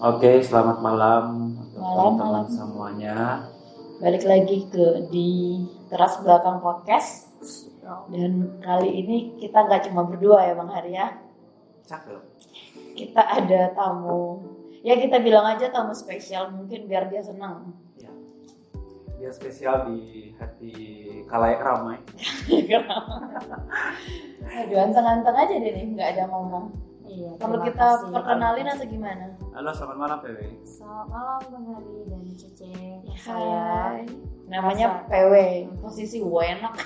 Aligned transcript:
Oke, 0.00 0.40
selamat 0.40 0.80
malam. 0.80 1.24
Untuk 1.60 1.76
Malam, 1.76 2.16
teman-teman 2.16 2.48
semuanya. 2.48 3.16
balik 4.00 4.24
lagi 4.24 4.64
ke 4.72 5.12
di 5.12 5.60
teras 5.92 6.16
belakang 6.24 6.64
podcast. 6.64 7.28
Dan 8.08 8.56
kali 8.64 8.96
ini 8.96 9.36
kita 9.36 9.60
nggak 9.60 9.92
cuma 9.92 10.08
berdua 10.08 10.40
ya 10.48 10.56
bang 10.56 10.72
Hari 10.72 10.92
ya 10.96 11.20
Cakep. 11.84 12.16
kita 12.96 13.20
ada 13.20 13.76
tamu. 13.76 14.40
Ya 14.80 14.96
kita 14.96 15.20
bilang 15.20 15.44
aja 15.44 15.68
tamu 15.68 15.92
spesial 15.92 16.48
mungkin 16.48 16.88
biar 16.88 17.12
dia 17.12 17.20
senang. 17.20 17.76
Ya. 18.00 18.08
Dia 19.20 19.36
spesial 19.36 19.84
di 19.84 20.32
hati 20.40 20.72
kalayak 21.28 21.60
ramai. 21.60 22.00
aduh 24.64 24.80
anteng-anteng 24.80 25.36
aja 25.36 25.54
deh 25.60 25.72
nih 25.76 25.84
nggak 25.92 26.08
ada 26.16 26.24
ngomong 26.32 26.89
Iya, 27.10 27.34
perlu 27.36 27.58
kita 27.60 27.74
kasih. 27.98 28.14
perkenalin 28.14 28.66
atau 28.68 28.86
gimana 28.86 29.24
Halo, 29.50 29.70
selamat 29.74 29.96
malam 29.98 30.18
PW. 30.22 30.38
Selamat 30.62 31.06
malam 31.10 31.40
Bang 31.44 31.66
Hari 31.68 31.96
dan 32.06 32.22
Cece. 32.30 32.70
Hai. 32.70 33.18
Saya 33.18 33.66
namanya 34.46 34.86
Rasa. 34.86 35.10
PW 35.10 35.34
posisi 35.80 36.18
enak 36.22 36.74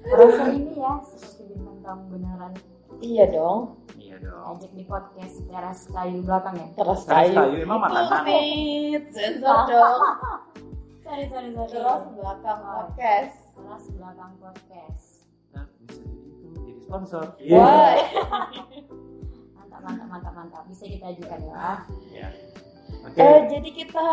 merasa 0.00 0.42
ini 0.48 0.72
ya 0.72 0.92
seperti 1.04 1.42
bintang 1.50 1.78
tamu 1.82 2.04
beneran 2.08 2.52
iya 2.98 3.24
dong 3.28 3.76
Iya 3.94 4.16
dong. 4.18 4.56
ajak 4.56 4.72
di 4.72 4.84
podcast 4.84 5.36
teras 5.44 5.80
kayu 5.88 6.18
belakang 6.22 6.54
ya. 6.56 6.68
teras 6.74 7.02
Teras 7.04 7.28
kayu 7.28 7.34
kayu, 7.36 7.56
emang 7.60 7.78
makanan? 7.78 8.22
Tumit, 8.24 9.02
sensor 9.12 9.58
dong 9.70 9.98
Sorry 11.00 11.24
sorry 11.26 11.50
sorry. 11.52 11.70
teras 11.70 12.02
belakang 12.10 12.58
podcast 12.60 13.34
teras 13.52 13.84
belakang 13.90 14.32
podcast. 14.38 15.07
Sponsor. 16.88 17.36
Wah, 17.52 17.92
Mantap 19.52 19.80
mantap 19.84 20.06
mantap 20.08 20.32
mantap. 20.32 20.62
Bisa 20.66 20.88
kita 20.88 21.12
ajukan 21.12 21.40
ya. 21.44 21.84
Iya. 22.08 22.28
Oke. 23.04 23.20
Eh, 23.20 23.40
jadi 23.52 23.70
kita 23.70 24.06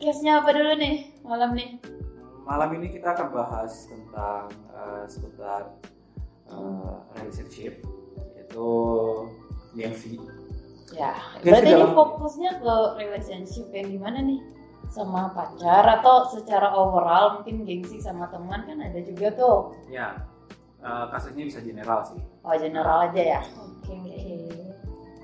case-nya 0.00 0.40
apa 0.40 0.50
dulu 0.50 0.72
nih 0.80 1.12
malam 1.22 1.52
nih? 1.52 1.76
Malam 2.42 2.72
ini 2.80 2.88
kita 2.88 3.12
akan 3.12 3.28
bahas 3.30 3.84
tentang 3.84 4.48
eh, 4.72 5.04
seputar 5.04 5.76
eh, 6.48 6.94
relationship 7.20 7.84
yaitu 8.32 8.68
gengsi. 9.76 10.16
Ya, 10.96 11.12
berarti 11.44 11.68
ini 11.68 11.84
dalam- 11.84 11.92
fokusnya 11.92 12.64
ke 12.64 12.74
relationship 12.96 13.68
yang 13.76 13.92
gimana 13.92 14.24
nih? 14.24 14.40
Sama 14.88 15.34
pacar 15.34 15.82
atau 16.00 16.30
secara 16.32 16.72
overall 16.72 17.36
mungkin 17.36 17.66
gengsi 17.68 18.00
sama 18.00 18.30
teman 18.32 18.64
kan 18.64 18.78
ada 18.80 19.02
juga 19.04 19.34
tuh. 19.36 19.74
Ya, 19.90 20.14
eh, 20.78 21.04
kasusnya 21.10 21.44
bisa 21.44 21.60
general 21.60 22.00
sih. 22.04 22.20
Oh, 22.40 22.54
general 22.54 22.98
aja 23.06 23.22
ya. 23.22 23.40
Oke 23.56 23.92
oke. 23.92 24.14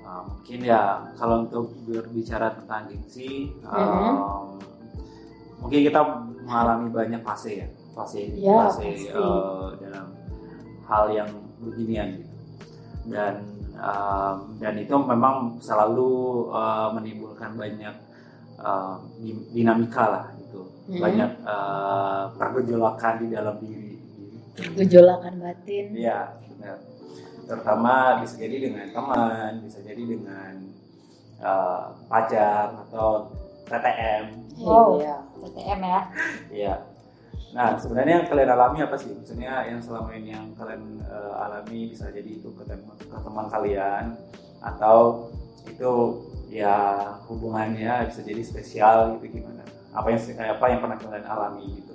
Uh, 0.03 0.19
mungkin 0.27 0.59
ya 0.61 0.99
kalau 1.15 1.47
untuk 1.47 1.71
berbicara 1.87 2.51
tentang 2.51 2.91
gengsi 2.91 3.55
um, 3.63 4.59
mungkin 5.63 5.79
kita 5.79 6.03
mengalami 6.43 6.91
banyak 6.91 7.23
fase 7.23 7.63
ya 7.63 7.67
fase 7.95 8.27
Ya, 8.35 8.67
fase 8.67 8.83
pasti. 8.83 9.15
uh, 9.15 9.71
dalam 9.79 10.11
hal 10.83 11.03
yang 11.07 11.29
beginian 11.63 12.19
gitu 12.19 12.35
dan 13.07 13.47
um, 13.79 14.51
dan 14.59 14.75
itu 14.75 14.91
memang 14.91 15.55
selalu 15.63 16.11
uh, 16.51 16.91
menimbulkan 16.91 17.55
banyak 17.55 17.95
uh, 18.59 18.99
di- 19.23 19.47
dinamika 19.55 20.03
lah 20.03 20.25
gitu 20.35 20.67
Mhm. 20.83 20.99
banyak 20.99 21.31
uh, 21.47 22.27
pergejolakan 22.35 23.23
di 23.23 23.27
dalam 23.31 23.55
diri 23.63 23.92
Gejolakan 24.53 25.33
batin. 25.41 25.85
Iya, 25.97 26.37
benar. 26.53 26.77
Terutama 27.43 28.21
bisa 28.21 28.35
jadi 28.37 28.55
dengan 28.69 28.87
teman, 28.93 29.51
bisa 29.65 29.79
jadi 29.81 30.03
dengan 30.05 30.53
uh, 31.41 31.97
pacar 32.05 32.85
atau 32.87 33.33
TTM. 33.65 34.23
Wow. 34.61 35.01
Iya. 35.01 35.17
TTM 35.41 35.79
ya. 35.81 36.01
Iya. 36.53 36.75
Nah, 37.53 37.77
sebenarnya 37.77 38.13
yang 38.21 38.27
kalian 38.29 38.49
alami 38.49 38.79
apa 38.81 38.95
sih? 38.97 39.13
Maksudnya 39.13 39.65
yang 39.69 39.77
selama 39.81 40.09
ini 40.17 40.33
yang 40.33 40.57
kalian 40.57 41.01
uh, 41.05 41.45
alami 41.45 41.93
bisa 41.93 42.09
jadi 42.09 42.41
itu 42.41 42.49
ke 42.53 42.63
teman, 42.65 42.97
ke 42.97 43.17
teman 43.17 43.45
kalian 43.49 44.17
atau 44.63 45.29
itu 45.69 45.93
ya 46.49 46.77
hubungannya 47.29 48.09
bisa 48.09 48.25
jadi 48.25 48.41
spesial 48.41 49.17
gitu 49.17 49.37
gimana? 49.37 49.61
Apa 49.93 50.09
yang 50.09 50.21
apa 50.57 50.65
yang 50.69 50.79
pernah 50.81 50.97
kalian 50.97 51.27
alami 51.29 51.65
gitu? 51.77 51.93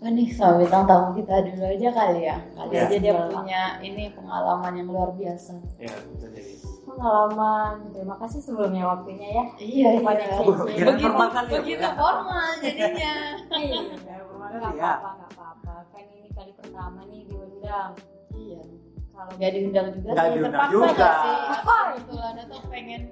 Apa 0.00 0.08
nih 0.10 0.32
sama 0.32 0.56
bintang 0.58 0.88
tamu 0.88 1.12
kita 1.12 1.34
dulu 1.44 1.60
aja 1.62 1.88
kali 1.92 2.20
ya. 2.24 2.36
Kali 2.50 2.72
Ya. 2.72 2.80
aja 2.82 2.96
dia 2.96 3.12
Iya. 3.12 3.28
punya 3.28 3.62
ini 3.80 4.04
pengalaman 4.10 4.72
yang 4.74 4.88
luar 4.88 5.12
biasa. 5.12 5.52
Ya, 5.76 5.92
bisa 6.08 6.26
jadi. 6.26 6.52
Pengalaman. 6.82 7.72
Terima 7.92 8.16
kasih 8.16 8.40
sebelumnya 8.40 8.84
waktunya 8.86 9.28
ya. 9.30 9.44
Iya, 9.54 9.88
Kepada 10.00 10.22
iya. 10.22 10.36
Kira 10.72 10.88
Begitu, 10.88 11.04
formal 11.04 11.28
ya, 11.28 11.42
begitu 11.52 11.84
ya? 11.84 11.90
formal 11.94 12.48
jadinya. 12.58 13.12
Iya. 13.60 13.80
Nggak 14.50 14.72
Ya. 14.72 14.88
apa-apa 14.96 15.10
nggak 15.12 15.30
apa-apa. 15.30 15.74
Kan 15.86 16.04
ini 16.08 16.28
kali 16.32 16.52
pertama 16.54 17.00
nih 17.04 17.20
diundang. 17.22 17.90
Iya. 18.32 18.60
Kalau 19.10 19.32
Gak 19.36 19.50
diundang 19.52 19.86
juga 19.92 20.08
Nggak 20.08 20.24
sih, 20.24 20.32
diundang 20.32 20.52
terpaksa 20.56 20.72
juga. 20.72 20.88
gak 20.96 21.14
sih? 21.20 21.36
Kebetulan 21.92 22.34
atau 22.40 22.58
pengen 22.66 23.02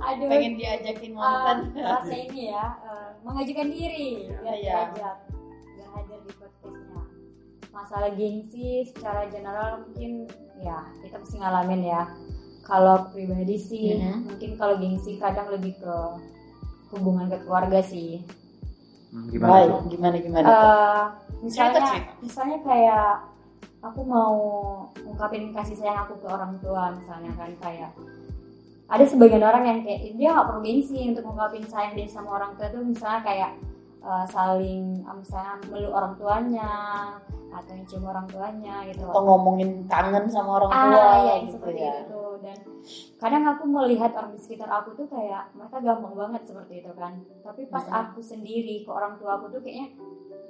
Aduh. 0.00 0.26
pengen 0.26 0.52
diajakin 0.56 1.10
nonton. 1.12 1.56
Uh, 1.70 1.84
rasa 1.84 2.14
ini 2.16 2.40
ya 2.48 2.64
uh, 2.80 3.08
mengajukan 3.20 3.68
diri 3.68 4.08
biar 4.32 4.56
Iya. 4.56 4.76
diajak 4.88 5.16
hadir 5.92 6.20
di 6.20 6.32
podcastnya 6.34 7.02
masalah 7.70 8.10
gengsi 8.12 8.66
secara 8.84 9.26
general 9.26 9.82
mungkin 9.82 10.28
ya 10.58 10.78
kita 11.00 11.16
mesti 11.16 11.36
ngalamin 11.36 11.82
ya 11.84 12.02
kalau 12.62 13.10
pribadi 13.10 13.56
sih 13.56 13.96
Mhm. 13.96 14.18
mungkin 14.26 14.50
kalau 14.54 14.74
gengsi 14.76 15.16
kadang 15.16 15.48
lebih 15.48 15.76
ke 15.76 15.94
hubungan 16.90 17.26
ke 17.26 17.38
keluarga 17.40 17.80
sih 17.80 18.22
Hmm, 19.08 19.28
Gimana 19.28 19.52
Baik, 19.52 19.68
tuh? 19.68 19.80
gimana 19.90 20.16
gimana? 20.16 20.40
tuh? 20.42 20.56
Uh, 20.56 21.04
misalnya 21.42 21.72
Cerita, 21.74 21.84
cerita. 21.92 22.12
misalnya 22.18 22.58
kayak 22.64 23.08
aku 23.82 24.00
mau 24.02 24.34
ungkapin 25.04 25.52
kasih 25.52 25.76
sayang 25.76 26.00
aku 26.00 26.16
ke 26.16 26.26
orang 26.26 26.56
tua 26.56 26.96
misalnya 26.96 27.28
kan 27.36 27.52
kayak 27.60 27.92
ada 28.88 29.04
sebagian 29.04 29.40
orang 29.40 29.64
yang 29.64 29.78
kayak 29.82 30.16
dia 30.16 30.32
nggak 30.32 30.46
perlu 30.48 30.60
gengsi 30.62 31.12
untuk 31.12 31.28
ungkapin 31.28 31.60
sayang 31.62 31.92
dia 31.92 32.08
sama 32.08 32.40
orang 32.40 32.56
tua 32.56 32.68
tuh 32.68 32.80
misalnya 32.80 33.20
kayak 33.20 33.50
uh, 34.02 34.26
saling 34.26 34.84
misalnya 35.08 35.58
meluk 35.66 35.90
orang 35.90 36.14
tuanya 36.14 36.70
atau 37.48 37.70
yang 37.70 37.84
cium 37.84 38.04
orang 38.04 38.24
tuanya 38.26 38.80
gitu 38.84 39.04
Atau 39.04 39.22
ngomongin 39.22 39.70
kangen 39.86 40.24
sama 40.26 40.58
orang 40.58 40.70
tua 40.70 41.00
ah 41.00 41.16
ya 41.20 41.34
gitu 41.40 41.52
seperti 41.54 41.80
ya. 41.80 41.94
itu 42.02 42.20
dan 42.40 42.58
kadang 43.16 43.44
aku 43.46 43.62
melihat 43.66 44.10
orang 44.12 44.32
di 44.32 44.40
sekitar 44.40 44.66
aku 44.66 44.94
tuh 44.94 45.06
kayak 45.06 45.52
mereka 45.52 45.78
gampang 45.78 46.14
banget 46.14 46.42
seperti 46.42 46.80
itu 46.80 46.92
kan 46.92 47.12
tapi 47.40 47.62
pas 47.66 47.84
Mhm. 47.84 47.92
aku 47.94 48.18
sendiri 48.18 48.82
ke 48.82 48.90
orang 48.90 49.14
tua 49.16 49.36
aku 49.36 49.46
tuh 49.48 49.60
kayaknya 49.60 49.94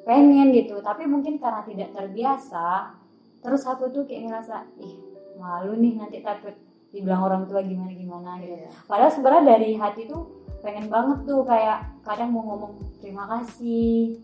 pengen 0.03 0.51
gitu 0.51 0.79
tapi 0.81 1.05
mungkin 1.05 1.37
karena 1.37 1.63
tidak 1.63 1.91
terbiasa 1.93 2.95
terus 3.39 3.63
aku 3.65 3.87
tuh 3.89 4.03
kayak 4.03 4.27
ngerasa 4.27 4.57
ih 4.79 4.95
malu 5.35 5.75
nih 5.75 5.95
nanti 5.97 6.19
takut 6.21 6.55
dibilang 6.89 7.25
orang 7.25 7.43
tua 7.45 7.61
gimana 7.61 7.91
gimana 7.91 8.31
gitu 8.39 8.55
Iya. 8.59 8.71
padahal 8.85 9.11
sebenarnya 9.11 9.45
dari 9.49 9.75
hati 9.75 10.07
tuh 10.07 10.23
pengen 10.63 10.87
banget 10.87 11.19
tuh 11.25 11.43
kayak 11.43 11.79
kadang 12.01 12.31
mau 12.31 12.43
ngomong 12.45 12.73
terima 12.99 13.27
kasih 13.29 14.17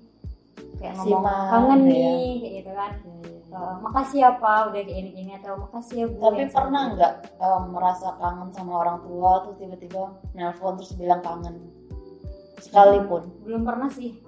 kayak 0.79 0.95
Kasih, 0.95 1.11
ngomong 1.11 1.23
Ma, 1.25 1.51
kangen 1.51 1.81
ya. 1.83 1.91
nih 1.91 2.31
kayak 2.39 2.55
gitu 2.57 2.73
kan 2.73 2.93
Eh, 3.49 3.75
makasih 3.81 4.21
ya 4.21 4.37
pak 4.37 4.69
udah 4.69 4.83
kayak 4.85 5.09
gini 5.09 5.33
atau 5.35 5.57
makasih 5.57 5.97
ya 5.97 6.07
bu 6.07 6.21
Tapi 6.21 6.53
pernah 6.53 6.83
nggak 6.93 7.13
em, 7.41 7.63
merasa 7.73 8.09
kangen 8.15 8.53
sama 8.53 8.73
orang 8.77 9.01
tua 9.01 9.41
terus 9.41 9.57
tiba-tiba 9.57 10.03
nelpon 10.31 10.77
terus 10.77 10.93
bilang 10.95 11.25
kangen? 11.25 11.57
Sekalipun. 12.59 13.23
belum 13.43 13.65
pernah 13.65 13.89
sih 13.89 14.21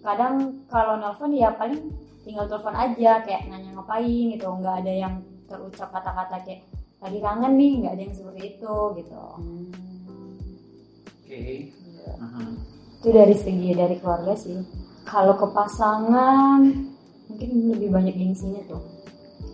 kadang 0.00 0.64
kalau 0.66 0.96
nelpon 0.96 1.32
ya 1.32 1.52
paling 1.52 1.92
tinggal 2.22 2.46
telepon 2.46 2.72
aja 2.72 3.20
kayak 3.20 3.44
nanya 3.46 3.68
ngapain 3.74 4.32
gitu 4.32 4.48
nggak 4.48 4.76
ada 4.80 4.92
yang 4.96 5.14
terucap 5.44 5.92
kata-kata 5.92 6.40
kayak 6.40 6.64
lagi 6.98 7.18
kangen 7.20 7.52
nih 7.54 7.72
nggak 7.78 7.92
ada 7.92 8.02
yang 8.02 8.16
seperti 8.16 8.40
itu 8.50 8.74
gitu 8.96 9.22
Hmm. 9.36 9.70
Oke. 11.24 11.36
Iya. 11.72 12.12
Mhm. 12.14 12.52
itu 12.94 13.08
dari 13.10 13.34
segi 13.34 13.70
dari 13.72 13.96
keluarga 13.96 14.32
sih 14.34 14.60
kalau 15.02 15.34
ke 15.34 15.44
pasangan 15.46 16.60
mungkin 17.26 17.50
lebih 17.70 17.88
banyak 17.90 18.12
gengsinya 18.14 18.64
tuh 18.64 18.80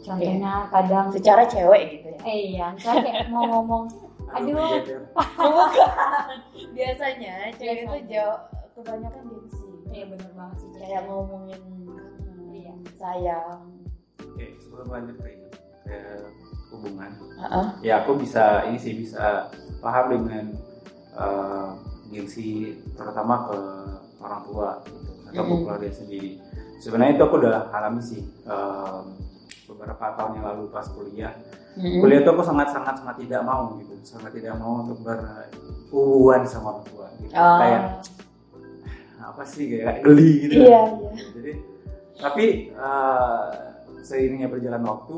contohnya 0.01 0.67
kadang 0.69 1.11
Secara 1.11 1.43
cewek 1.45 1.83
gitu 1.93 2.09
ya. 2.09 2.19
eh 2.25 2.39
iya 2.49 2.67
misalnya 2.73 3.03
kayak 3.05 3.27
mau 3.33 3.43
ngomong 3.49 3.85
aduh 4.29 4.55
iya. 4.79 4.99
Bukan. 5.35 6.39
Biasanya 6.77 7.35
cewek 7.53 7.79
itu 7.81 7.97
jauh 8.09 8.39
kebanyakan 8.73 9.23
gengsi. 9.25 9.63
iya 9.91 10.05
bener 10.07 10.31
banget 10.33 10.57
sih 10.57 10.71
Kayak 10.77 11.03
ngomongin 11.07 11.63
Iya. 12.53 12.75
sayang. 12.95 13.61
Oke, 14.21 14.47
sebelum 14.59 14.87
lanjut 14.89 15.17
ke 15.17 15.29
ini 15.29 15.49
ke 15.83 15.99
hubungan, 16.71 17.11
Heeh. 17.37 17.67
ya 17.83 17.95
aku 18.01 18.15
bisa 18.15 18.63
ini 18.65 18.77
sih 18.77 18.95
bisa 18.95 19.51
paham 19.81 20.07
dengan 20.13 20.55
eh, 21.13 21.69
gengsi 22.11 22.49
terutama 22.95 23.47
ke 23.47 23.59
orang 24.21 24.43
tua 24.45 24.69
gitu 24.85 25.11
atau 25.25 25.43
ke 25.43 25.47
Mm-mm. 25.47 25.63
keluarga 25.63 25.89
sendiri. 25.91 26.31
Sebenarnya 26.81 27.13
itu 27.15 27.23
aku 27.23 27.37
udah 27.39 27.69
alami 27.71 28.01
sih 28.01 28.19
em, 28.43 29.05
beberapa 29.65 30.05
tahun 30.17 30.33
yang 30.37 30.47
lalu 30.49 30.63
pas 30.69 30.87
kuliah. 30.89 31.33
Mm-mm. 31.79 32.03
kuliah 32.03 32.21
tuh 32.21 32.35
aku 32.35 32.43
sangat 32.43 32.75
sangat 32.75 32.99
sangat 32.99 33.17
tidak 33.21 33.41
mau 33.43 33.79
gitu 33.79 33.95
sangat 34.03 34.35
tidak 34.35 34.59
mau 34.59 34.83
untuk 34.83 34.99
berhubungan 35.01 36.43
sama 36.45 36.67
orang 36.75 36.85
tua 36.85 37.07
gitu 37.17 37.31
Oh. 37.31 37.59
kayak 37.63 37.83
apa 39.21 39.43
sih 39.47 39.65
kayak 39.71 40.03
geli 40.03 40.31
gitu 40.43 40.67
Iya, 40.67 40.81
iya. 40.83 41.25
jadi 41.31 41.53
tapi 42.19 42.47
eh, 42.75 43.47
seiringnya 44.03 44.51
berjalan 44.51 44.83
waktu 44.83 45.17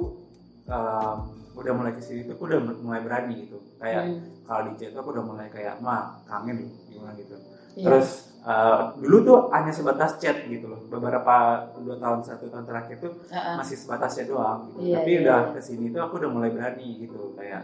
eh, 0.69 1.15
udah 1.55 1.73
mulai 1.73 1.93
ke 1.93 2.01
sini 2.01 2.25
tuh 2.25 2.35
aku 2.35 2.45
udah 2.47 2.61
mulai 2.81 3.01
berani 3.01 3.35
gitu 3.45 3.59
kayak 3.77 4.03
Hmm, 4.03 4.19
kalau 4.43 4.63
di 4.67 4.73
chat 4.77 4.91
tuh 4.91 5.01
aku 5.01 5.11
udah 5.13 5.25
mulai 5.25 5.47
kayak 5.49 5.75
mah 5.79 6.21
kangen 6.25 6.57
loh 6.65 6.73
gimana 6.87 7.13
gitu 7.15 7.37
iya. 7.75 7.85
terus 7.87 8.09
eh, 8.43 8.81
dulu 8.99 9.17
tuh 9.23 9.39
hanya 9.51 9.71
sebatas 9.71 10.17
chat 10.17 10.37
gitu 10.45 10.67
loh 10.67 10.81
beberapa 10.87 11.35
dua 11.77 11.97
tahun 11.97 12.21
satu 12.23 12.47
tahun 12.47 12.65
terakhir 12.65 12.97
tuh 12.99 13.13
Heeh. 13.29 13.55
masih 13.57 13.77
sebatas 13.77 14.11
chat 14.13 14.27
doang 14.27 14.71
gitu. 14.73 14.79
Iya, 14.83 14.97
tapi 14.99 15.11
iya, 15.11 15.21
udah 15.23 15.39
iya. 15.39 15.53
ke 15.53 15.61
sini 15.61 15.85
tuh 15.89 16.01
aku 16.01 16.15
udah 16.19 16.31
mulai 16.31 16.51
berani 16.51 16.89
gitu 17.01 17.35
kayak 17.35 17.63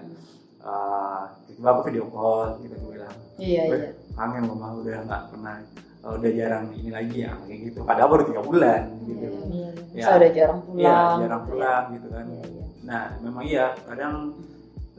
eh 0.59 1.23
tiba 1.49 1.69
aku 1.71 1.81
video 1.87 2.05
call 2.09 2.59
gitu 2.61 2.75
aku 2.75 2.87
bilang 2.93 3.15
Iya, 3.39 3.63
iya. 3.71 3.91
kangen 4.13 4.43
mama 4.45 4.75
udah 4.77 4.97
nggak 5.03 5.23
pernah 5.31 5.55
eh, 5.79 6.13
udah 6.13 6.31
jarang 6.35 6.65
ini 6.75 6.91
lagi 6.91 7.17
ya 7.23 7.33
kayak 7.43 7.61
gitu 7.71 7.79
padahal 7.83 8.09
baru 8.11 8.25
tiga 8.27 8.43
bulan 8.43 8.83
gitu 9.07 9.27
Iya, 9.49 9.69
iya. 9.95 9.99
Ya. 9.99 10.05
Saya 10.05 10.17
udah 10.19 10.31
jarang 10.35 10.61
pulang. 10.61 10.83
Iya 10.83 11.21
jarang 11.25 11.43
ya. 11.43 11.49
pulang 11.49 11.85
gitu 11.95 12.07
kan 12.11 12.25
iya. 12.29 12.58
Nah 12.89 13.13
memang 13.21 13.45
iya 13.45 13.77
kadang 13.85 14.33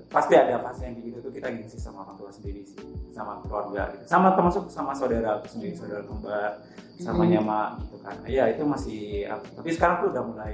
pasti 0.10 0.34
ada 0.34 0.62
fase 0.62 0.86
yang 0.86 0.94
kayak 0.98 1.06
gitu 1.10 1.18
tuh 1.22 1.32
kita 1.34 1.48
gengsi 1.50 1.78
sama 1.78 2.02
orang 2.02 2.18
tua 2.18 2.30
sendiri 2.30 2.62
sih 2.62 2.78
sama 3.14 3.42
keluarga 3.42 3.94
gitu. 3.94 4.04
Sama 4.06 4.34
termasuk 4.34 4.70
sama 4.70 4.94
saudara 4.94 5.38
aku 5.38 5.50
sendiri 5.50 5.74
saudara 5.74 6.06
kembar 6.06 6.62
sama 6.98 7.24
Mhm. 7.26 7.30
nyama 7.34 7.60
gitu 7.82 7.98
kan. 8.02 8.16
Iya 8.26 8.44
itu 8.54 8.64
masih 8.66 9.02
tapi 9.30 9.70
sekarang 9.74 9.96
tuh 10.02 10.08
udah 10.14 10.24
mulai 10.26 10.54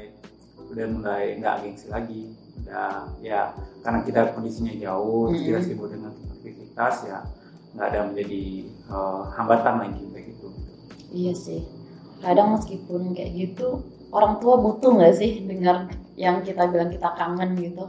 udah 0.72 0.86
mulai 0.92 1.24
nggak 1.40 1.56
gengsi 1.64 1.88
lagi. 1.88 2.24
Udah 2.64 3.12
ya 3.20 3.52
karena 3.80 4.00
kita 4.02 4.32
kondisinya 4.32 4.74
jauh 4.76 5.32
terus 5.32 5.44
kita 5.44 5.60
sibuk 5.62 5.88
dengan 5.92 6.12
aktivitas 6.32 6.96
ya 7.08 7.20
nggak 7.76 7.88
ada 7.92 8.00
menjadi 8.12 8.44
eh, 8.68 9.22
hambatan 9.36 9.76
lagi 9.84 10.04
kayak 10.12 10.26
gitu. 10.36 10.48
Iya 11.12 11.34
sih. 11.36 11.62
Kadang 12.20 12.56
meskipun 12.56 13.12
kayak 13.12 13.32
gitu, 13.36 13.84
orang 14.10 14.40
tua 14.40 14.56
butuh 14.58 14.96
nggak 14.96 15.16
sih 15.16 15.44
dengar 15.46 15.88
yang 16.16 16.40
kita 16.42 16.66
bilang 16.66 16.90
kita 16.90 17.10
kangen 17.14 17.54
gitu? 17.56 17.86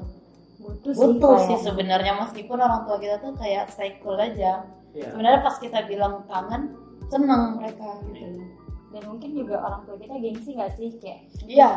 butuh 0.56 0.90
sih 0.90 0.99
Butuh 1.14 1.34
kayak- 1.37 1.46
sih 1.46 1.58
sebenarnya 1.62 2.12
meskipun 2.17 2.58
orang 2.58 2.82
tua 2.82 2.99
kita 2.99 3.17
tuh 3.19 3.32
kayak 3.34 3.70
stay 3.70 4.00
cool 4.00 4.17
aja. 4.17 4.67
Iya. 4.93 5.12
Sebenarnya 5.12 5.40
pas 5.40 5.56
kita 5.56 5.78
bilang 5.84 6.26
kangen, 6.26 6.75
seneng 7.06 7.43
mereka 7.56 8.02
gitu. 8.05 8.43
dan 8.88 9.02
mungkin 9.05 9.31
juga 9.31 9.61
orang 9.61 9.84
tua 9.84 9.94
kita 9.94 10.17
gengsi 10.17 10.50
nggak 10.52 10.73
sih 10.75 10.90
kayak 10.99 11.20
Iya. 11.44 11.70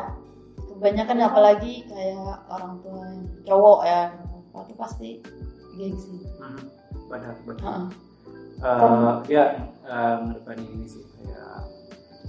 Kebanyakan 0.60 1.18
apalagi 1.24 1.84
kayak 1.86 2.18
orang 2.48 2.74
tua 2.80 3.01
yang 3.04 3.22
cowok 3.44 3.80
ya, 3.84 4.01
itu 4.56 4.74
pasti 4.74 5.10
gengsi. 5.75 6.16
Mhm. 6.40 6.63
benar 7.06 7.34
benar 7.44 7.62
Heeh. 7.62 7.86
Eh, 8.60 9.16
ya 9.30 9.46
eh, 9.84 10.16
ngedepanin 10.19 10.68
ini 10.72 10.88
sih 10.88 11.04
kayak 11.12 11.62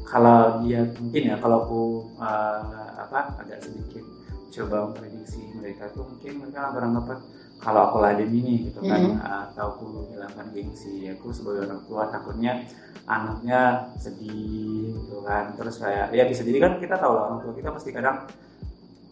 kalau 0.03 0.63
dia 0.63 0.85
mungkin 0.97 1.23
ya 1.31 1.37
kalau 1.39 1.57
aku 1.65 1.83
eh, 2.19 2.61
apa 2.99 3.37
agak 3.39 3.61
sedikit 3.61 4.05
coba 4.51 4.91
memprediksi 4.91 5.47
mereka 5.55 5.87
tuh 5.91 6.03
mungkin 6.05 6.43
mereka 6.43 6.75
beranggapan 6.75 7.19
kalau 7.61 7.81
aku 7.87 7.97
laden 8.01 8.33
ini 8.33 8.73
gitu 8.73 8.81
kan 8.83 8.99
Mhm. 8.99 9.21
atau 9.21 9.67
aku 9.77 9.87
hilangkan 10.11 10.49
gengsi 10.51 11.07
aku 11.07 11.29
sebagai 11.31 11.69
orang 11.69 11.83
tua 11.85 12.03
takutnya 12.09 12.65
anaknya 13.05 13.61
sedih 13.95 14.97
gitu 14.97 15.21
kan 15.23 15.55
terus 15.55 15.79
kayak 15.79 16.11
ya 16.11 16.25
bisa 16.25 16.43
jadi 16.43 16.59
kan 16.59 16.73
kita 16.81 16.97
tahu 16.97 17.13
lah 17.13 17.23
orang 17.29 17.41
tua 17.45 17.53
kita 17.53 17.69
pasti 17.71 17.91
kadang 17.93 18.27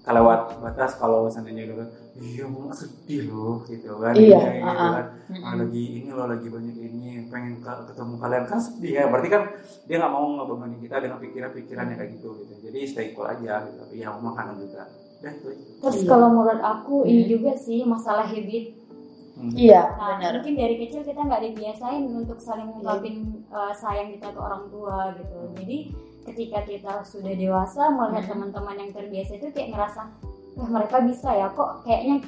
kelewat 0.08 0.40
batas 0.58 0.96
kalau 0.96 1.28
seandainya 1.28 1.62
gitu 1.62 1.76
kan 1.76 1.88
iya 2.16 2.44
mau 2.44 2.72
sedih 2.72 3.28
loh 3.28 3.60
gitu 3.62 3.92
kan 3.94 4.10
Iya, 4.10 4.40
Kayak 4.40 4.54
gitu 4.56 4.66
uh-uh. 4.66 4.90
kan 4.90 5.06
ah, 5.38 5.54
lagi 5.54 5.84
ini 5.94 6.10
loh 6.10 6.26
lagi 6.26 6.46
banyak 6.48 6.76
ini 6.76 7.08
pengen 7.28 7.60
ke- 7.60 7.84
ketemu 7.86 8.14
kalian 8.16 8.44
kan 8.44 8.58
sedih 8.58 8.92
ya 8.94 9.04
berarti 9.06 9.28
kan 9.28 9.42
dia 9.84 9.96
nggak 9.96 10.10
mau 10.10 10.26
ngebebani 10.34 10.76
kita 10.80 10.96
dengan 10.98 11.18
pikiran-pikirannya 11.18 11.94
kayak 11.94 12.10
gitu 12.16 12.28
gitu 12.40 12.54
jadi 12.64 12.78
stay 12.84 13.06
cool 13.12 13.24
aja 13.24 13.62
gitu 13.62 13.82
ya 13.92 14.08
mau 14.10 14.32
makanan 14.32 14.56
juga 14.58 14.88
dan 15.18 15.32
itu 15.36 15.48
terus 15.78 15.98
Iya. 15.98 16.08
kalau 16.08 16.28
menurut 16.32 16.62
aku 16.64 16.96
ini 17.04 17.22
Hmm. 17.22 17.30
juga 17.30 17.52
sih 17.54 17.84
masalah 17.84 18.24
habit 18.24 18.80
Hmm. 19.34 19.54
Iya, 19.54 19.94
Nah, 19.94 20.18
benar. 20.18 20.34
mungkin 20.34 20.58
dari 20.58 20.74
kecil 20.76 21.06
kita 21.06 21.22
nggak 21.22 21.38
dibiasain 21.44 22.02
untuk 22.10 22.42
saling 22.42 22.66
mengungkapin 22.66 23.22
uh, 23.46 23.70
sayang 23.70 24.10
kita 24.10 24.34
ke 24.34 24.40
orang 24.40 24.66
tua 24.66 25.14
gitu. 25.14 25.38
Jadi 25.54 25.94
ketika 26.26 26.64
kita 26.66 26.92
sudah 27.06 27.32
dewasa 27.34 27.92
melihat 27.92 28.24
Hmm. 28.26 28.32
teman-teman 28.34 28.76
yang 28.78 28.90
terbiasa 28.92 29.38
itu 29.38 29.46
kayak 29.54 29.74
ngerasa, 29.74 30.02
wah 30.58 30.68
mereka 30.68 30.96
bisa 31.04 31.30
ya 31.32 31.48
kok 31.52 31.82
kayaknya 31.86 32.24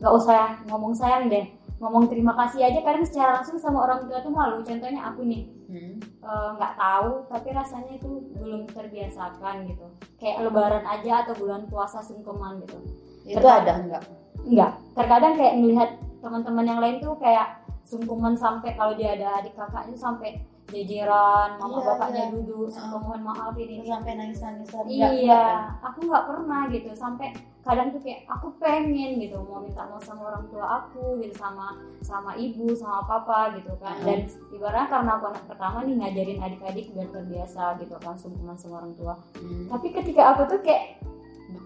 nggak 0.00 0.14
usah 0.16 0.64
ngomong 0.66 0.92
sayang 0.96 1.28
deh, 1.28 1.44
ngomong 1.76 2.08
terima 2.08 2.32
kasih 2.36 2.64
aja 2.64 2.80
kadang 2.80 3.04
secara 3.04 3.40
langsung 3.40 3.60
sama 3.60 3.84
orang 3.84 4.08
tua 4.08 4.20
tuh 4.24 4.32
malu. 4.32 4.64
Contohnya 4.64 5.00
aku 5.12 5.24
nih 5.28 5.44
Hmm. 5.70 6.02
uh, 6.26 6.58
nggak 6.58 6.74
tahu 6.74 7.10
tapi 7.30 7.48
rasanya 7.54 7.92
itu 7.94 8.10
belum 8.40 8.66
terbiasakan 8.74 9.70
gitu. 9.70 9.86
Kayak 10.18 10.50
lebaran 10.50 10.84
aja 10.84 11.22
atau 11.24 11.34
bulan 11.38 11.68
puasa 11.70 12.02
sungkeman 12.02 12.64
gitu. 12.66 12.78
Itu 13.24 13.46
ada 13.46 13.78
enggak? 13.78 14.02
Enggak, 14.40 14.72
terkadang 14.96 15.36
kayak 15.36 15.54
melihat 15.60 15.90
teman-teman 16.20 16.64
yang 16.64 16.80
lain 16.80 16.96
tuh 17.00 17.14
kayak 17.20 17.60
sungkuman 17.84 18.36
sampai 18.36 18.76
kalau 18.76 18.96
dia 18.96 19.16
ada 19.16 19.40
adik 19.40 19.52
kakaknya 19.56 19.96
sampai 19.96 20.40
jejeran, 20.70 21.48
mama 21.56 21.76
Iya, 21.76 21.86
bapaknya 21.86 22.24
iya. 22.24 22.32
duduk, 22.32 22.66
sampai 22.66 22.98
mohon 22.98 23.20
maaf 23.22 23.54
ini. 23.54 23.82
Sampai 23.82 24.12
nangis-nangisan. 24.14 24.84
Iya, 24.86 25.42
aku 25.80 25.98
nggak 26.02 26.24
pernah 26.24 26.62
gitu 26.66 26.90
sampai 26.92 27.28
kadang 27.60 27.92
tuh 27.92 28.00
kayak 28.00 28.24
aku 28.26 28.48
pengen 28.56 29.20
gitu 29.20 29.36
mau 29.38 29.60
minta 29.60 29.84
mau 29.84 30.00
sama 30.00 30.32
orang 30.32 30.48
tua 30.48 30.64
aku 30.80 31.20
gitu 31.20 31.36
sama 31.36 31.76
sama 32.00 32.32
ibu 32.32 32.72
sama 32.72 33.04
papa 33.04 33.52
gitu 33.52 33.68
kan 33.76 34.00
Mhm. 34.00 34.06
dan 34.06 34.18
ibaratnya 34.50 34.88
karena 34.88 35.10
aku 35.12 35.24
anak 35.28 35.44
pertama 35.44 35.78
nih 35.84 35.94
ngajarin 35.94 36.40
adik-adik 36.40 36.88
biar 36.90 37.08
terbiasa 37.12 37.76
gitu 37.76 37.94
kan 38.00 38.16
sungkuman 38.16 38.56
sama 38.56 38.80
orang 38.80 38.96
tua 38.96 39.12
Hmm. 39.36 39.68
tapi 39.68 39.92
ketika 39.92 40.32
aku 40.32 40.48
tuh 40.48 40.60
kayak 40.62 41.04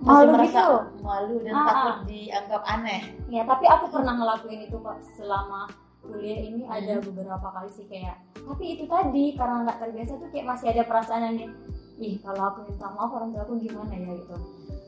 Malu 0.00 0.34
merasa 0.34 0.60
gitu. 0.60 0.78
malu 0.98 1.36
dan 1.40 1.52
Ah, 1.54 1.62
takut 1.62 1.78
ah. 1.86 1.98
dianggap 2.04 2.62
aneh. 2.66 3.00
Ya, 3.28 3.42
tapi 3.44 3.64
aku 3.64 3.84
pernah 3.86 4.14
ngelakuin 4.14 4.60
itu 4.62 4.76
kok 4.76 4.96
selama 5.14 5.68
kuliah 6.04 6.38
ini 6.38 6.62
ada 6.68 7.00
Hmm. 7.00 7.04
beberapa 7.08 7.48
kali 7.50 7.70
sih 7.72 7.86
kayak 7.88 8.16
tapi 8.36 8.64
itu 8.76 8.84
tadi 8.84 9.24
karena 9.34 9.64
nggak 9.64 9.78
terbiasa 9.80 10.12
tuh 10.20 10.28
kayak 10.28 10.46
masih 10.46 10.66
ada 10.70 10.82
perasaan 10.84 11.22
yang 11.32 11.52
ih 11.96 12.20
kalau 12.20 12.42
aku 12.50 12.58
minta 12.68 12.86
maaf 12.92 13.10
orang 13.10 13.30
tua 13.32 13.42
aku 13.42 13.54
gimana 13.56 13.94
ya? 13.94 14.12
Gitu. 14.12 14.36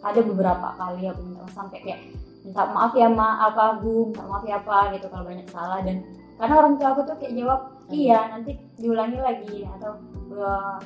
Ada 0.02 0.20
beberapa 0.22 0.66
kali 0.76 1.02
aku 1.08 1.20
minta 1.24 1.40
maaf 1.40 1.54
sampai 1.54 1.78
kayak 1.80 2.00
minta 2.44 2.62
maaf 2.68 2.92
ya 2.92 3.08
ma 3.08 3.28
apa 3.42 3.80
bu 3.80 4.12
minta 4.12 4.24
maaf 4.28 4.44
ya 4.44 4.60
apa 4.60 4.92
gitu 4.92 5.06
kalau 5.08 5.24
banyak 5.24 5.48
salah. 5.48 5.80
Dan 5.80 6.04
karena 6.36 6.54
orang 6.60 6.74
tua 6.76 6.88
aku 6.92 7.00
tuh 7.08 7.16
kayak 7.16 7.32
jawab 7.32 7.60
iya 7.88 8.20
nanti 8.28 8.58
diulangi 8.76 9.18
lagi 9.18 9.64
atau 9.64 9.96
"Wah, 10.34 10.36
wah, 10.36 10.76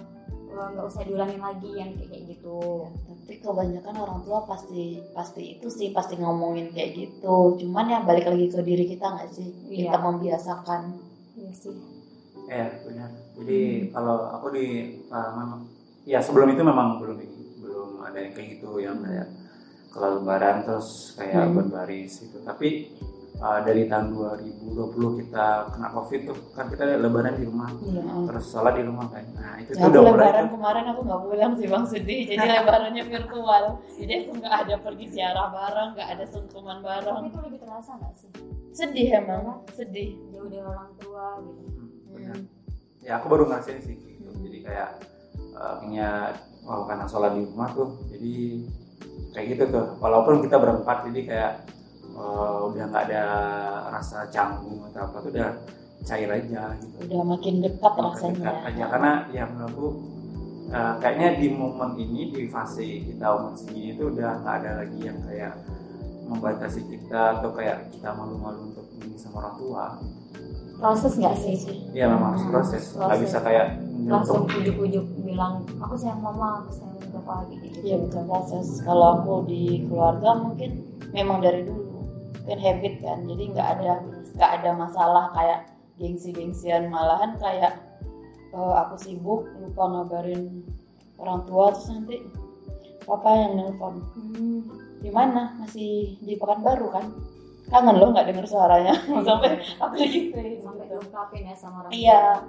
nggak 0.51 0.85
usah 0.85 1.03
diulangi 1.03 1.39
lagi 1.39 1.71
yang 1.73 1.91
kayak 1.95 2.23
gitu 2.27 2.59
Tapi 3.07 3.35
kebanyakan 3.39 3.95
orang 3.97 4.21
tua 4.23 4.43
pasti 4.45 4.99
pasti 5.15 5.57
itu 5.57 5.67
sih 5.67 5.95
pasti 5.95 6.19
ngomongin 6.19 6.75
kayak 6.75 6.91
gitu. 6.95 7.55
Cuman 7.57 7.87
ya 7.87 8.03
balik 8.03 8.27
lagi 8.27 8.51
ke 8.51 8.59
diri 8.61 8.85
kita 8.85 9.07
nggak 9.07 9.31
sih? 9.31 9.49
Kita 9.71 9.95
Iya. 9.95 10.03
membiasakan. 10.03 10.83
iya 11.37 11.53
sih 11.55 11.73
ya 12.51 12.67
benar 12.83 13.07
jadi 13.39 13.61
kalau 13.95 14.27
aku 14.29 14.51
di 14.51 14.67
uh, 15.07 15.31
memang 15.33 15.63
ya 16.03 16.19
sebelum 16.19 16.51
itu 16.51 16.61
memang 16.61 16.99
belum 16.99 17.17
belum 17.63 17.91
ada 18.03 18.19
yang 18.19 18.35
kayak 18.35 18.59
gitu 18.59 18.83
yang 18.83 18.99
kayak 18.99 19.31
kalau 19.89 20.19
lebaran 20.19 20.67
terus 20.67 21.15
kayak 21.15 21.47
Hmm. 21.47 21.55
berbaris 21.55 22.19
gitu 22.19 22.43
tapi 22.43 22.91
uh, 23.41 23.61
dari 23.61 23.85
tahun 23.85 24.13
2020 24.13 24.77
kita 25.19 25.47
kena 25.69 25.89
covid 25.91 26.21
tuh 26.25 26.37
kan 26.53 26.69
kita 26.69 26.83
lebaran 26.97 27.35
di 27.35 27.45
rumah 27.45 27.69
iya 27.83 28.05
terus 28.29 28.45
sholat 28.47 28.75
di 28.75 28.85
rumah 28.85 29.09
kan 29.09 29.25
nah 29.33 29.57
itu 29.57 29.71
Ya, 29.71 29.83
tuh 29.83 29.91
udah 29.91 30.01
mulai 30.03 30.13
lebaran 30.15 30.47
kemarin 30.51 30.85
aku 30.87 31.01
nggak 31.03 31.21
pulang 31.23 31.53
sih 31.55 31.67
bang 31.67 31.85
sedih. 31.85 32.21
Jadi 32.27 32.47
lebarannya 32.57 33.05
virtual. 33.05 33.65
Jadi 33.91 34.13
aku 34.19 34.33
nggak 34.37 34.55
ada 34.61 34.75
pergi 34.79 35.07
ziarah 35.09 35.47
bareng, 35.49 35.89
nggak 35.95 36.09
ada 36.11 36.25
sungkeman 36.27 36.77
tapi 36.79 36.87
bareng. 36.87 37.23
itu 37.27 37.39
lebih 37.41 37.59
terasa 37.61 37.91
nggak 37.97 38.15
sih 38.15 38.31
Sedih 38.71 39.09
emang, 39.13 39.67
sedih. 39.71 40.15
jauh 40.31 40.47
dari 40.47 40.63
orang 40.63 40.91
tua 40.97 41.27
gitu 41.43 41.61
Hmm, 41.71 41.89
benar. 42.13 42.37
Hmm. 42.37 42.47
ya 43.01 43.13
aku 43.17 43.27
baru 43.27 43.45
ngerasain 43.47 43.81
sih 43.81 43.97
gitu. 43.97 44.29
jadi 44.41 44.59
kayak 44.63 44.89
uh, 45.53 45.75
punya 45.79 46.09
oh 46.63 46.85
karena 46.85 47.05
sholat 47.05 47.33
di 47.33 47.43
rumah 47.45 47.71
tuh 47.71 47.89
jadi 48.07 48.35
kayak 49.31 49.47
gitu 49.49 49.65
tuh 49.71 49.87
walaupun 49.97 50.39
kita 50.41 50.55
berempat 50.55 51.07
jadi 51.09 51.21
kayak 51.25 51.53
uh, 52.21 52.69
udah 52.69 52.85
nggak 52.93 53.05
ada 53.09 53.25
rasa 53.89 54.29
canggung 54.29 54.85
atau 54.93 55.09
apa 55.09 55.17
tuh 55.25 55.31
udah 55.33 55.51
cair 56.05 56.29
aja 56.29 56.63
gitu. 56.77 56.97
Udah 57.09 57.23
makin 57.25 57.55
dekat 57.65 57.93
Makin 57.93 58.05
rasanya. 58.05 58.37
dekat 58.37 58.57
aja 58.69 58.85
karena 58.93 59.13
ya 59.33 59.43
menurut 59.49 59.69
aku 59.73 59.87
uh, 60.73 60.95
kayaknya 61.01 61.29
di 61.41 61.47
momen 61.53 61.91
ini 61.97 62.21
di 62.33 62.45
fase 62.49 62.85
kita 63.05 63.27
umur 63.37 63.53
segini 63.57 63.97
tuh 63.97 64.13
udah 64.13 64.31
nggak 64.45 64.55
ada 64.65 64.71
lagi 64.85 64.99
yang 65.01 65.19
kayak 65.25 65.53
membatasi 66.31 66.81
kita 66.87 67.43
atau 67.43 67.51
kayak 67.51 67.91
kita 67.91 68.15
malu-malu 68.15 68.71
untuk 68.71 68.87
ini 69.03 69.19
sama 69.19 69.43
orang 69.43 69.57
tua. 69.59 69.85
Proses 70.81 71.13
nggak 71.19 71.35
Iya 71.37 71.57
sih? 71.61 71.77
Ya 71.93 72.05
memang 72.09 72.39
harus 72.39 72.45
proses. 72.49 72.83
Nggak 72.97 73.21
bisa 73.21 73.39
kayak 73.43 73.67
langsung 74.09 74.49
ujuk-ujuk 74.49 75.05
bilang 75.21 75.61
aku 75.77 75.93
sayang 75.99 76.25
mama 76.25 76.65
aku 76.65 76.73
sayang 76.73 76.97
bapak 77.13 77.53
gitu 77.53 77.67
Iya 77.85 77.97
bukan 78.01 78.23
proses. 78.25 78.67
Kalau 78.81 79.21
aku 79.21 79.35
di 79.51 79.85
keluarga 79.85 80.41
mungkin 80.41 80.71
memang 81.13 81.45
dari 81.45 81.67
dulu 81.69 81.90
mungkin 82.51 82.67
habit 82.67 82.95
kan. 82.99 83.19
Jadi 83.31 83.43
nggak 83.55 83.69
ada 83.79 83.93
nggak 84.35 84.51
ada 84.59 84.71
masalah 84.75 85.25
kayak 85.39 85.71
gengsi-gengsian. 86.03 86.91
Malahan 86.91 87.39
kayak 87.39 87.79
eh, 88.51 88.75
aku 88.83 88.99
sibuk 88.99 89.47
lupa 89.63 89.87
ngabarin 89.87 90.67
orang 91.23 91.47
tua 91.47 91.71
terus 91.71 91.95
nanti 91.95 92.19
papa 93.07 93.31
yang 93.39 93.55
nelpon. 93.55 94.03
Hmm. 94.19 94.67
di 95.01 95.09
mana? 95.15 95.55
Masih 95.63 96.19
di 96.21 96.35
Pekanbaru 96.35 96.91
kan? 96.91 97.07
Kangen 97.71 98.03
lo 98.03 98.11
nggak 98.11 98.35
dengar 98.35 98.51
suaranya. 98.51 98.99
Sampai 99.31 99.63
aku 99.79 99.95
gitu 100.03 100.35
sampai 100.59 100.91
diungkapin 100.91 101.47
ya 101.47 101.55
sama 101.55 101.87
orang 101.87 101.95
iya. 101.95 102.43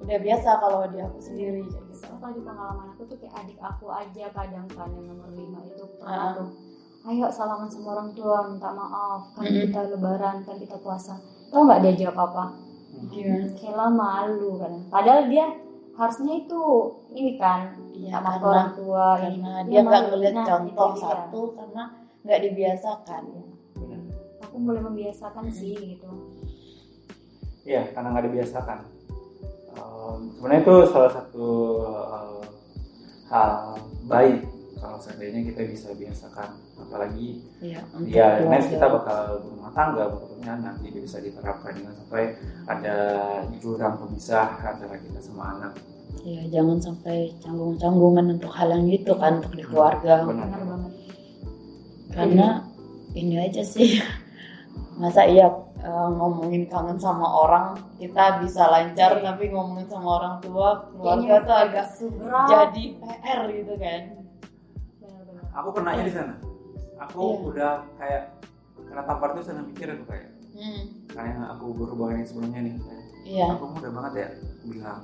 udah 0.00 0.18
biasa 0.18 0.58
kalau 0.58 0.88
di 0.88 0.98
aku 0.98 1.20
sendiri 1.20 1.60
kayak 1.68 1.84
gitu. 1.92 2.08
Soalnya 2.08 2.18
kalau 2.24 2.34
di 2.34 2.42
pengalaman 2.42 2.86
aku 2.96 3.02
tuh 3.04 3.16
kayak 3.20 3.36
adik 3.44 3.60
aku 3.60 3.86
aja 3.92 4.24
kadang 4.32 4.66
kan 4.72 4.88
yang 4.96 5.12
nomor 5.12 5.28
lima 5.36 5.60
itu 5.68 5.84
Ah. 5.84 6.00
pernah 6.00 6.30
tuh 6.40 6.71
ayo 7.02 7.26
salaman 7.28 7.66
sama 7.66 7.88
orang 7.92 8.10
tua 8.12 8.46
minta 8.46 8.70
maaf 8.70 9.34
kan 9.34 9.42
Mm-mm. 9.42 9.68
kita 9.68 9.80
lebaran 9.90 10.36
kan 10.42 10.56
kita 10.56 10.76
puasa 10.78 11.18
tau 11.48 11.66
nggak 11.66 11.82
dia 11.82 11.92
jawab 12.00 12.30
apa 12.30 12.44
gimana 13.08 13.50
Kela 13.54 13.86
malu 13.90 14.50
kan 14.56 14.72
padahal 14.88 15.26
dia 15.26 15.50
harusnya 15.92 16.34
itu 16.38 16.62
ini 17.10 17.36
kan 17.36 17.74
iya 17.92 18.16
sama 18.16 18.30
karena 18.32 18.46
orang 18.46 18.70
tua 18.72 19.06
ini 19.18 19.26
karena 19.36 19.52
Dia 19.60 19.68
dia 19.68 19.80
nggak 19.82 20.02
ngeliat 20.08 20.32
Nah, 20.32 20.46
contoh 20.46 20.68
itu 20.88 20.94
dia. 20.94 21.02
satu 21.04 21.40
karena 21.52 21.82
nggak 22.22 22.40
dibiasakan 22.40 23.22
Benar. 23.74 24.00
aku 24.40 24.56
mulai 24.56 24.80
membiasakan 24.80 25.44
Mm-mm. 25.44 25.58
sih 25.58 25.74
gitu 25.76 26.10
Iya, 27.62 27.94
karena 27.94 28.10
nggak 28.10 28.26
dibiasakan. 28.26 28.78
Ehm, 29.72 30.18
sebenarnya 30.34 30.60
itu 30.60 30.74
salah 30.90 31.12
satu 31.14 31.46
eh, 31.78 32.42
hal 33.28 33.50
baik 34.04 34.42
kalau 34.82 34.98
seandainya 34.98 35.46
kita 35.46 35.62
bisa 35.70 35.94
biasakan, 35.94 36.58
apalagi 36.74 37.38
iya 37.62 37.86
ya 38.10 38.42
next 38.50 38.66
kita 38.66 38.90
bakal 38.90 39.38
berumah 39.38 39.70
tangga, 39.70 40.10
berikutnya 40.10 40.52
nanti 40.58 40.90
bisa 40.90 41.22
diterapkan 41.22 41.70
dengan 41.78 41.94
sampai 42.02 42.34
ada 42.66 42.96
jurang 43.62 43.94
pemisah 44.02 44.58
antara 44.58 44.98
kita 44.98 45.22
sama 45.22 45.54
anak. 45.54 45.72
Iya, 46.26 46.42
jangan 46.50 46.78
sampai 46.82 47.30
canggung-canggungan 47.40 48.36
untuk 48.38 48.52
hal 48.52 48.74
yang 48.74 48.84
gitu 48.90 49.14
kan 49.16 49.38
untuk 49.38 49.54
di 49.54 49.64
keluarga. 49.64 50.26
Benar. 50.26 50.50
benar 50.50 50.62
banget 50.66 50.92
Karena 52.12 52.48
ini 53.14 53.34
aja 53.38 53.62
sih. 53.62 54.02
Masa 55.00 55.24
iya 55.24 55.48
eh, 55.80 56.08
ngomongin 56.18 56.68
kangen 56.68 57.00
sama 57.00 57.24
orang 57.24 57.78
kita 57.96 58.44
bisa 58.44 58.68
lancar 58.68 59.18
tapi 59.24 59.48
ngomongin 59.48 59.88
sama 59.88 60.20
orang 60.20 60.36
tua 60.44 60.90
keluarga 60.92 61.34
tuh 61.42 61.56
agak 61.56 61.86
jadi 62.50 62.84
PR 63.00 63.40
gitu 63.48 63.74
kan. 63.78 64.21
Aku 65.52 65.68
kenanya 65.70 66.02
di 66.02 66.12
sana. 66.12 66.34
Aku 67.00 67.22
Iya. 67.22 67.46
udah 67.46 67.72
kayak 67.96 68.22
kena 68.82 69.02
tampar 69.02 69.28
tuh 69.32 69.42
sana 69.42 69.60
mikir 69.60 69.88
aku 69.90 70.04
kayak 70.06 70.28
Hmm, 70.52 70.82
kayak 71.08 71.32
yang 71.32 71.48
aku 71.48 71.72
berhubungan 71.72 72.14
yang 72.14 72.28
sebelumnya 72.28 72.60
nih. 72.60 72.74
kayak, 72.78 73.04
iya. 73.24 73.46
aku 73.50 73.64
mudah 73.70 73.90
banget 73.90 74.12
ya 74.14 74.28
bilang 74.62 75.00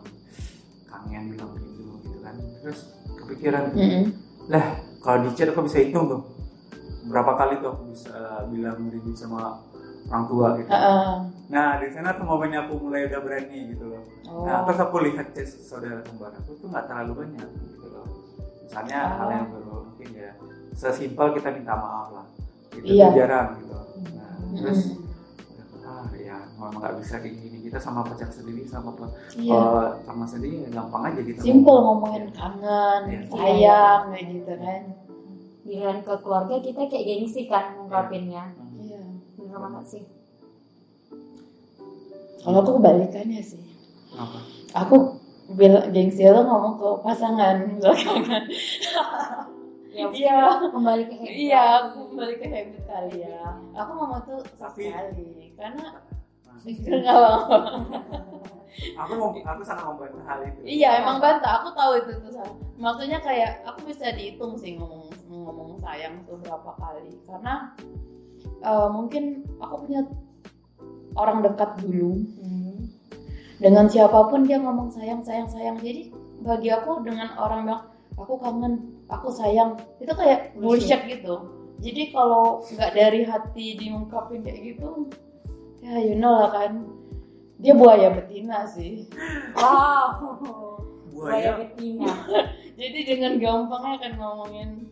kangen 0.87 1.23
bilang 1.31 1.51
rindu 1.55 1.85
gitu 1.99 2.19
kan 2.19 2.35
terus 2.61 2.79
kepikiran 3.17 3.63
Mm-mm. 3.73 4.05
kalau 4.99 5.19
di 5.21 5.31
chat 5.33 5.49
aku 5.49 5.65
bisa 5.65 5.81
hitung 5.81 6.05
tuh 6.07 6.21
berapa 7.07 7.33
kali 7.35 7.55
tuh 7.59 7.71
aku 7.71 7.83
bisa 7.89 8.13
bilang 8.47 8.77
rindu 8.87 9.13
sama 9.13 9.57
orang 10.07 10.25
tua 10.27 10.47
gitu 10.57 10.69
Heeh. 10.69 11.09
nah 11.49 11.77
di 11.77 11.89
sana 11.91 12.13
tuh 12.13 12.25
momennya 12.25 12.61
aku 12.63 12.73
mulai 12.79 13.05
udah 13.05 13.21
berani 13.21 13.59
gitu 13.73 13.85
loh 13.87 14.03
Oh. 14.27 14.45
nah 14.45 14.61
terus 14.63 14.79
aku 14.79 14.97
lihat 15.03 15.33
chat 15.33 15.49
saudara 15.49 16.01
kembar 16.03 16.33
aku 16.35 16.53
tuh 16.55 16.69
nggak 16.69 16.85
terlalu 16.85 17.13
banyak 17.19 17.49
gitu 17.67 17.87
loh 17.87 18.05
misalnya 18.63 18.99
Oh. 19.03 19.17
hal 19.19 19.29
yang 19.31 19.47
baru 19.49 19.68
mungkin 19.99 20.15
ya 20.15 20.31
sesimpel 20.73 21.35
kita 21.35 21.51
minta 21.51 21.75
maaf 21.75 22.07
lah 22.13 22.27
itu 22.71 22.87
Iya. 22.95 23.11
jarang 23.13 23.59
gitu 23.59 23.75
nah, 24.15 24.31
terus 24.55 24.95
Mm-mm. 24.95 25.83
ah 25.83 26.07
ya 26.15 26.37
memang 26.55 26.79
nggak 26.79 26.95
bisa 27.03 27.19
kayak 27.19 27.35
gini 27.35 27.59
kita 27.61 27.79
sama 27.79 28.07
pacar 28.07 28.31
sendiri 28.31 28.63
sama 28.63 28.95
apa 28.95 29.11
Iya. 29.35 29.51
kalau 29.53 29.83
sama 30.05 30.25
sendiri 30.25 30.63
ya 30.63 30.71
gampang 30.71 31.03
aja 31.05 31.21
gitu 31.21 31.39
Simple 31.41 31.79
ngomongin 31.81 32.31
kangen, 32.31 33.01
Iya. 33.05 33.19
sayang 33.27 34.03
kayak 34.09 34.27
gitu 34.33 34.53
kan. 34.57 34.83
giliran 35.61 35.99
ke 36.01 36.15
keluarga 36.19 36.55
kita 36.59 36.81
kayak 36.87 37.05
gengsi 37.05 37.43
kan 37.45 37.75
ngungkapinnya 37.75 38.55
Hmm. 38.55 38.79
Iya. 38.79 39.03
bener 39.37 39.59
banget 39.59 39.85
sih 39.89 40.05
Kalau 42.39 42.63
aku 42.63 42.79
kebalikannya 42.79 43.43
sih. 43.43 43.61
Kenapa? 44.09 44.39
Aku 44.73 45.19
bilang 45.51 45.91
gengsi 45.91 46.23
itu 46.23 46.39
ngomong 46.39 46.79
ke 46.79 46.89
pasangan 47.03 47.57
belakangan. 47.77 48.43
ya 49.99 50.07
Iya. 50.09 50.39
kembali 50.71 51.03
ke 51.05 51.15
habit 51.17 51.35
Iya, 51.35 51.63
aku 51.83 51.99
kembali 52.09 52.35
ke 52.35 52.47
habit 52.47 52.83
kali 52.85 53.17
ya. 53.21 53.41
Aku 53.75 53.91
ngomong 53.93 54.21
tuh 54.23 54.39
Tapi- 54.55 54.87
sekali 54.87 55.29
karena 55.55 55.87
nggak 56.59 57.17
apa-apa. 57.17 57.57
aku 58.95 59.13
mau 59.15 59.31
aku 59.35 59.63
sangat 59.63 59.85
membantu 59.87 60.19
hal 60.23 60.39
itu 60.45 60.61
Iya, 60.63 61.03
emang 61.03 61.19
bantah. 61.19 61.53
Aku 61.59 61.69
tahu 61.73 61.93
itu 61.99 62.13
tuh. 62.21 62.31
Maksudnya 62.77 63.19
kayak 63.19 63.63
aku 63.65 63.91
bisa 63.91 64.11
dihitung 64.13 64.55
sih 64.55 64.79
ngomong 64.79 65.11
ngomong 65.27 65.79
sayang 65.79 66.23
tuh 66.25 66.39
berapa 66.39 66.71
kali. 66.77 67.19
Karena 67.27 67.75
eh, 68.61 68.89
mungkin 68.89 69.43
aku 69.59 69.75
punya 69.83 70.03
orang 71.15 71.43
dekat 71.43 71.75
dulu 71.79 72.23
Hmm. 72.39 72.87
dengan 73.59 73.91
siapa 73.91 74.31
pun 74.31 74.47
dia 74.47 74.63
ngomong 74.63 74.91
sayang 74.91 75.19
sayang 75.21 75.49
sayang. 75.49 75.75
Jadi 75.79 76.15
bagi 76.39 76.71
aku 76.71 77.03
dengan 77.03 77.35
orang 77.35 77.67
bilang 77.67 77.83
aku 78.19 78.35
kangen, 78.43 78.75
aku 79.07 79.31
sayang 79.31 79.79
itu 80.03 80.13
kayak 80.13 80.53
bullshit 80.59 81.07
gitu. 81.07 81.49
Jadi 81.79 82.11
kalau 82.11 82.61
nggak 82.67 82.93
dari 82.93 83.23
hati 83.23 83.79
diungkapin 83.79 84.43
kayak 84.43 84.75
gitu, 84.75 85.07
ya 85.79 85.95
you 86.03 86.19
know 86.19 86.35
lah 86.35 86.51
kan, 86.51 86.91
dia 87.63 87.75
buaya 87.75 88.11
betina 88.15 88.67
sih. 88.67 89.07
wow 89.55 90.39
buaya 91.11 91.51
buaya 91.51 91.51
betina 91.59 92.11
Jadi 92.79 92.99
dengan 93.11 93.43
gampangnya 93.43 93.95
kan 94.07 94.13
ngomongin 94.23 94.87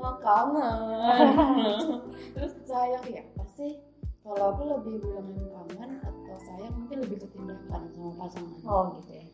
oh, 0.00 0.16
kangen. 0.24 1.28
Terus 2.32 2.52
sayang 2.64 3.04
ya 3.12 3.20
pasti 3.36 3.76
kalau 4.24 4.56
aku 4.56 4.62
lebih 4.72 5.04
bilangin 5.04 5.44
kangen 5.52 5.90
atau 6.00 6.36
sayang 6.48 6.72
mungkin 6.80 7.04
lebih 7.04 7.28
ketindakan 7.28 7.92
sama 7.92 8.10
pasangan. 8.24 8.58
oh 8.64 8.84
gitu 8.96 9.20
ya. 9.20 9.24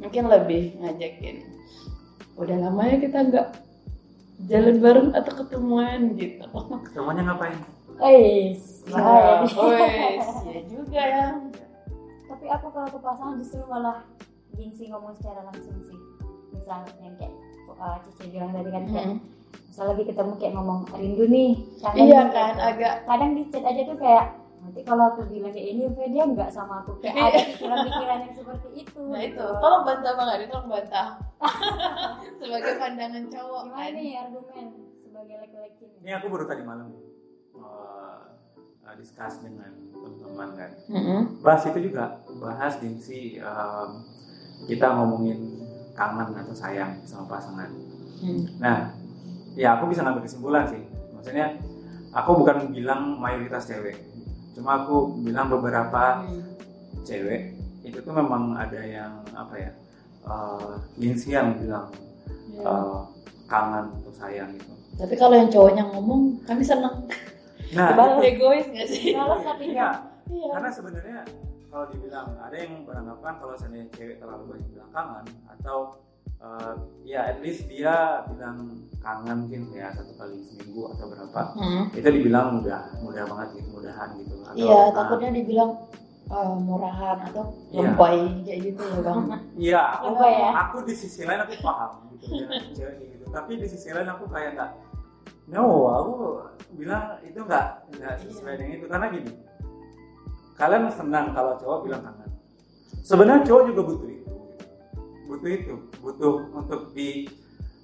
Mungkin 0.00 0.24
lebih 0.32 0.80
ngajakin. 0.80 1.36
Udah 2.34 2.56
lama 2.58 2.82
ya 2.84 2.96
kita 2.98 3.18
nggak 3.24 3.46
jalan 4.42 4.76
bareng 4.78 5.08
atau 5.12 5.32
ketemuan 5.36 6.00
gitu. 6.14 6.46
semuanya 6.90 7.22
ngapain 7.26 7.56
Eis, 8.00 8.80
Nah, 8.88 9.44
ya 10.48 10.60
juga 10.64 11.02
ya. 11.02 11.26
tapi 12.24 12.48
aku 12.48 12.66
kalau 12.70 12.88
ke 12.88 12.98
pasangan 12.98 13.36
justru 13.36 13.60
malah 13.66 14.00
gengsi 14.50 14.88
ngomong 14.88 15.12
secara 15.12 15.44
langsung 15.44 15.76
sih 15.82 15.98
misalnya 16.50 16.88
yang 16.98 17.12
kayak 17.14 17.34
uh, 17.74 18.00
Cici 18.08 18.30
bilang 18.30 18.50
tadi 18.50 18.68
kan 18.68 18.84
kayak 18.86 19.06
Mm. 19.06 19.18
misal 19.66 19.84
lagi 19.86 20.02
ketemu 20.02 20.32
kayak 20.34 20.54
ngomong 20.54 20.80
rindu 20.90 21.24
nih 21.26 21.50
kangen 21.78 22.00
Iya 22.02 22.20
kan, 22.28 22.50
gitu. 22.50 22.62
agak 22.64 22.94
kadang 23.04 23.30
di 23.34 23.42
chat 23.46 23.62
aja 23.62 23.82
tuh 23.84 23.98
kayak 23.98 24.24
nanti 24.58 24.80
kalau 24.82 25.04
aku 25.06 25.20
bilang 25.26 25.52
kayak 25.52 25.68
ini 25.68 25.82
apa 25.84 26.00
dia 26.06 26.24
nggak 26.24 26.50
sama 26.50 26.74
aku 26.80 26.92
kayak 26.98 27.14
Iya. 27.14 27.24
ada 27.28 27.38
pikiran-pikiran 27.46 28.18
yang 28.22 28.34
seperti 28.34 28.68
itu 28.78 29.00
Nah 29.04 29.20
itu, 29.20 29.36
gitu. 29.36 29.44
tolong 29.60 29.82
bantah 29.82 30.12
bang 30.14 30.28
Adi, 30.30 30.44
tolong 30.46 30.68
bantah. 30.70 31.08
Sebagai 32.40 32.72
pandangan 32.76 33.24
cowok 33.26 33.62
gimana 33.66 33.80
kan. 33.82 33.92
nih 33.94 34.08
argumen 34.16 34.66
sebagai 35.00 35.36
laki-laki 35.38 35.82
nih? 35.84 35.98
ini 36.00 36.10
aku 36.12 36.26
baru 36.28 36.44
tadi 36.44 36.62
malam 36.62 36.88
uh, 37.56 38.20
discuss 38.92 39.38
dengan 39.38 39.70
teman-teman 39.90 40.48
kan 40.54 40.70
Mm-mm. 40.88 41.20
bahas 41.40 41.62
itu 41.64 41.80
juga 41.84 42.18
bahas 42.36 42.74
gengsi 42.76 43.38
um, 43.38 44.02
kita 44.64 44.86
ngomongin 44.90 45.38
kangen 45.92 46.34
atau 46.34 46.52
sayang 46.52 47.00
sama 47.02 47.26
pasangan 47.28 47.70
Hmm. 48.20 48.44
nah 48.60 48.92
ya 49.54 49.74
aku 49.74 49.88
bisa 49.88 50.04
ngambil 50.04 50.22
kesimpulan 50.22 50.68
sih 50.68 50.84
maksudnya 51.10 51.56
aku 52.12 52.36
bukan 52.36 52.68
bilang 52.68 53.16
mayoritas 53.16 53.64
cewek 53.64 53.96
cuma 54.52 54.84
aku 54.84 55.16
bilang 55.18 55.48
beberapa 55.48 56.20
Hmm. 56.20 56.44
cewek 57.00 57.56
itu 57.80 57.96
tuh 57.96 58.12
memang 58.12 58.52
ada 58.54 58.76
yang 58.76 59.24
apa 59.32 59.54
ya 59.56 59.72
uh, 60.22 60.76
gengsi 60.94 61.30
yang 61.30 61.54
bilang 61.54 61.88
Ya. 62.50 62.66
uh, 62.66 63.06
kangen 63.46 63.94
atau 63.94 64.12
sayang 64.12 64.50
gitu 64.52 64.74
Tapi 64.96 65.14
kalau 65.14 65.32
yang 65.32 65.48
cowoknya 65.48 65.86
ngomong, 65.86 66.36
kami 66.44 66.60
senang. 66.60 67.06
nah 67.70 67.94
Balas. 67.96 68.20
Egois 68.20 68.66
gak 68.68 68.84
sih? 68.86 69.14
Males 69.14 69.40
tapi 69.40 69.70
nggak 69.70 69.94
Iya. 70.26 70.46
karena 70.52 70.68
sebenarnya 70.68 71.18
kalau 71.66 71.86
dibilang 71.88 72.34
ada 72.36 72.54
yang 72.54 72.82
beranggapan 72.82 73.32
kalau 73.36 73.54
seandainya 73.54 73.86
cewek 73.90 74.18
terlalu 74.18 74.42
banyak 74.48 74.68
bilang 74.68 74.90
kangen 74.90 75.24
atau 75.48 75.78
uh, 76.36 76.74
ya 77.00 77.20
at 77.26 77.38
least 77.38 77.66
dia 77.66 77.94
bilang 78.26 78.58
kangen 78.98 79.36
mungkin 79.40 79.62
ya 79.70 79.90
satu 79.90 80.12
kali 80.14 80.38
seminggu 80.44 80.82
atau 80.88 81.06
berapa 81.06 81.40
Hmm. 81.52 81.84
itu 81.90 82.08
dibilang 82.10 82.58
mudah 82.58 82.82
mudah 83.00 83.22
banget 83.24 83.48
gitu 83.56 83.68
mudahan 83.72 84.08
gitu 84.16 84.34
atau 84.40 84.54
Iya, 84.54 84.80
takutnya 84.92 85.30
dibilang 85.32 85.70
uh, 86.30 86.54
murahan 86.56 87.18
atau 87.26 87.50
Iya. 87.68 87.78
lembay 87.84 88.18
kayak 88.42 88.60
gitu 88.64 88.82
loh 88.82 89.00
bang. 89.02 89.18
iya 89.56 89.80
aku 89.98 90.14
ya? 90.16 90.50
aku 90.60 90.76
di 90.82 90.94
sisi 90.94 91.22
lain 91.22 91.40
aku 91.40 91.54
paham 91.60 91.90
gitu 92.12 92.24
ya 92.32 92.46
cewek 92.76 92.94
gitu 93.02 93.24
tapi 93.28 93.52
di 93.56 93.66
sisi 93.66 93.88
lain 93.90 94.08
aku 94.08 94.24
kayak 94.26 94.50
nggak 94.54 94.70
no 95.48 95.66
aku 95.88 96.12
bilang 96.72 97.18
itu 97.20 97.38
nggak 97.38 97.66
nggak 97.92 98.14
sesuai 98.22 98.54
dengan 98.54 98.74
itu 98.76 98.86
karena 98.86 99.06
gini 99.10 99.32
kalian 100.54 100.86
senang 100.88 101.32
kalau 101.32 101.56
cowok 101.56 101.78
bilang 101.82 102.02
kangen 102.02 102.30
sebenarnya 103.00 103.42
cowok 103.42 103.62
juga 103.66 103.82
butuh 103.84 104.08
itu 104.08 104.34
butuh 105.26 105.50
itu 105.50 105.74
butuh 105.98 106.34
untuk 106.52 106.80
di 106.92 107.26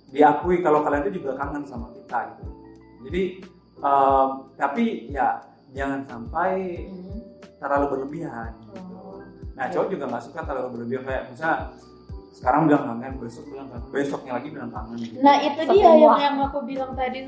diakui 0.07 0.63
kalau 0.63 0.81
kalian 0.81 1.03
itu 1.05 1.19
juga 1.19 1.35
kangen 1.35 1.67
sama 1.67 1.91
kita 1.93 2.31
gitu 2.31 2.47
jadi 3.03 3.23
em, 3.77 4.29
tapi 4.55 4.85
ya 5.11 5.43
jangan 5.73 6.01
sampai 6.05 6.87
Hmm. 6.87 7.16
Terlalu 7.57 7.87
berlebihan 7.93 8.51
gitu. 8.61 8.81
Oh. 8.97 9.21
Nah 9.57 9.67
cowok 9.73 9.87
juga 9.93 10.05
nggak 10.13 10.25
suka 10.25 10.41
terlalu 10.45 10.69
berlebihan 10.77 11.03
kayak 11.09 11.25
misalnya 11.33 11.59
sekarang 12.37 12.69
bilang 12.69 12.85
kangen, 12.85 13.13
besok 13.17 13.45
bilang 13.49 13.67
kangen, 13.73 13.89
besoknya 13.89 14.33
lagi 14.37 14.49
bilang 14.53 14.71
kangen. 14.73 14.97
Gitu. 15.01 15.17
Nah 15.25 15.37
itu 15.41 15.61
dia 15.73 15.91
yang 15.97 16.19
yang 16.21 16.37
aku 16.45 16.59
bilang 16.69 16.93
tadi 16.93 17.19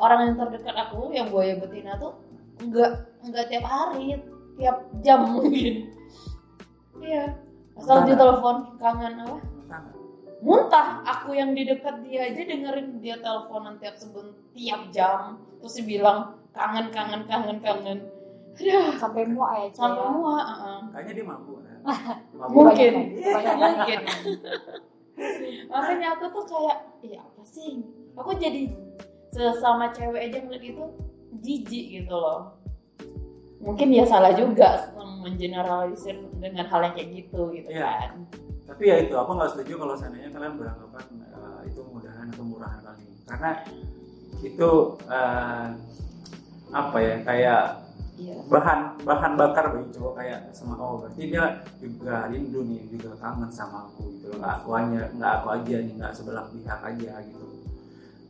orang 0.00 0.20
yang 0.32 0.36
terdekat 0.40 0.76
aku 0.76 1.12
yang 1.12 1.28
buaya 1.28 1.54
betina 1.60 1.96
tuh 2.00 2.16
nggak 2.60 2.92
nggak 3.28 3.46
tiap 3.48 3.64
hari 3.68 4.20
tiap 4.56 4.76
jam 5.00 5.20
mungkin 5.32 5.88
iya 7.00 7.36
asal 7.76 8.04
di 8.04 8.12
telepon 8.12 8.76
kangen 8.76 9.24
apa 9.24 9.36
Kangen. 9.68 9.94
muntah 10.44 11.00
aku 11.04 11.32
yang 11.32 11.56
di 11.56 11.64
dekat 11.64 12.04
dia 12.04 12.28
aja 12.28 12.42
dengerin 12.44 13.00
dia 13.00 13.16
teleponan 13.20 13.80
tiap 13.80 13.96
seben 13.96 14.36
tiap 14.52 14.92
jam 14.92 15.40
terus 15.60 15.80
dia 15.80 15.86
bilang 15.88 16.36
kangen 16.52 16.92
kangen 16.92 17.24
kangen 17.24 17.58
kangen 17.64 17.98
Aduh, 18.60 18.92
sampai 18.94 19.22
muak 19.26 19.50
ya 19.54 19.66
sampai 19.72 20.02
ya. 20.02 20.10
muak 20.12 20.44
uh-uh. 20.44 20.78
Kayaknya 20.90 21.12
dia 21.12 21.24
mampu. 21.26 21.52
Ya. 21.56 21.74
Mampu. 22.38 22.54
mungkin 22.60 22.92
Banyak- 23.16 23.56
mungkin 23.58 23.98
makanya 25.70 26.08
aku 26.12 26.24
tuh 26.30 26.44
kayak 26.46 26.76
iya 27.00 27.20
apa 27.20 27.42
sih 27.42 27.84
aku 28.12 28.30
jadi 28.34 28.68
sesama 29.30 29.88
cewek 29.90 30.26
aja 30.26 30.38
ngeliat 30.40 30.64
itu 30.66 30.84
jijik 31.38 31.84
gitu 31.94 32.12
loh 32.12 32.56
mungkin 33.60 33.92
ya 33.92 34.02
salah 34.02 34.32
juga 34.32 34.88
mengeneralisir 35.20 36.16
dengan 36.34 36.64
hal 36.66 36.80
yang 36.82 36.94
kayak 36.94 37.10
gitu 37.14 37.40
gitu 37.50 37.68
Iya. 37.68 37.84
kan 38.08 38.12
Tapi 38.64 38.82
ya 38.86 38.96
itu 38.98 39.12
aku 39.12 39.30
nggak 39.34 39.50
setuju 39.50 39.72
kalau 39.78 39.94
seandainya 39.94 40.30
kalian 40.30 40.54
beranggapan 40.54 41.04
eh, 41.26 41.60
itu 41.66 41.80
mudahan 41.82 42.26
atau 42.28 42.44
murahan 42.46 42.80
kali. 42.80 43.02
Karena 43.26 43.50
itu 44.40 44.70
eh, 45.04 45.66
apa 46.70 46.96
ya 46.98 47.14
kayak 47.20 47.62
iya. 48.20 48.36
Bahan 48.52 49.00
bahan 49.08 49.32
bakar 49.40 49.64
bagi 49.72 49.88
cowok 49.96 50.12
kayak 50.20 50.40
sama 50.52 50.76
oh 50.76 51.00
berarti 51.00 51.32
dia 51.32 51.64
juga 51.80 52.28
rindu 52.28 52.60
nih 52.68 52.84
juga 52.92 53.16
kangen 53.16 53.48
sama 53.48 53.88
aku 53.88 54.12
gitu 54.20 54.36
loh. 54.36 54.44
Nggak 54.44 54.52
aku 54.60 54.68
aja 54.76 55.02
nggak 55.16 55.32
aku 55.40 55.46
aja 55.56 55.76
nih 55.80 55.94
nggak 55.96 56.12
sebelah 56.12 56.44
pihak 56.52 56.80
aja 56.84 57.12
gitu. 57.24 57.46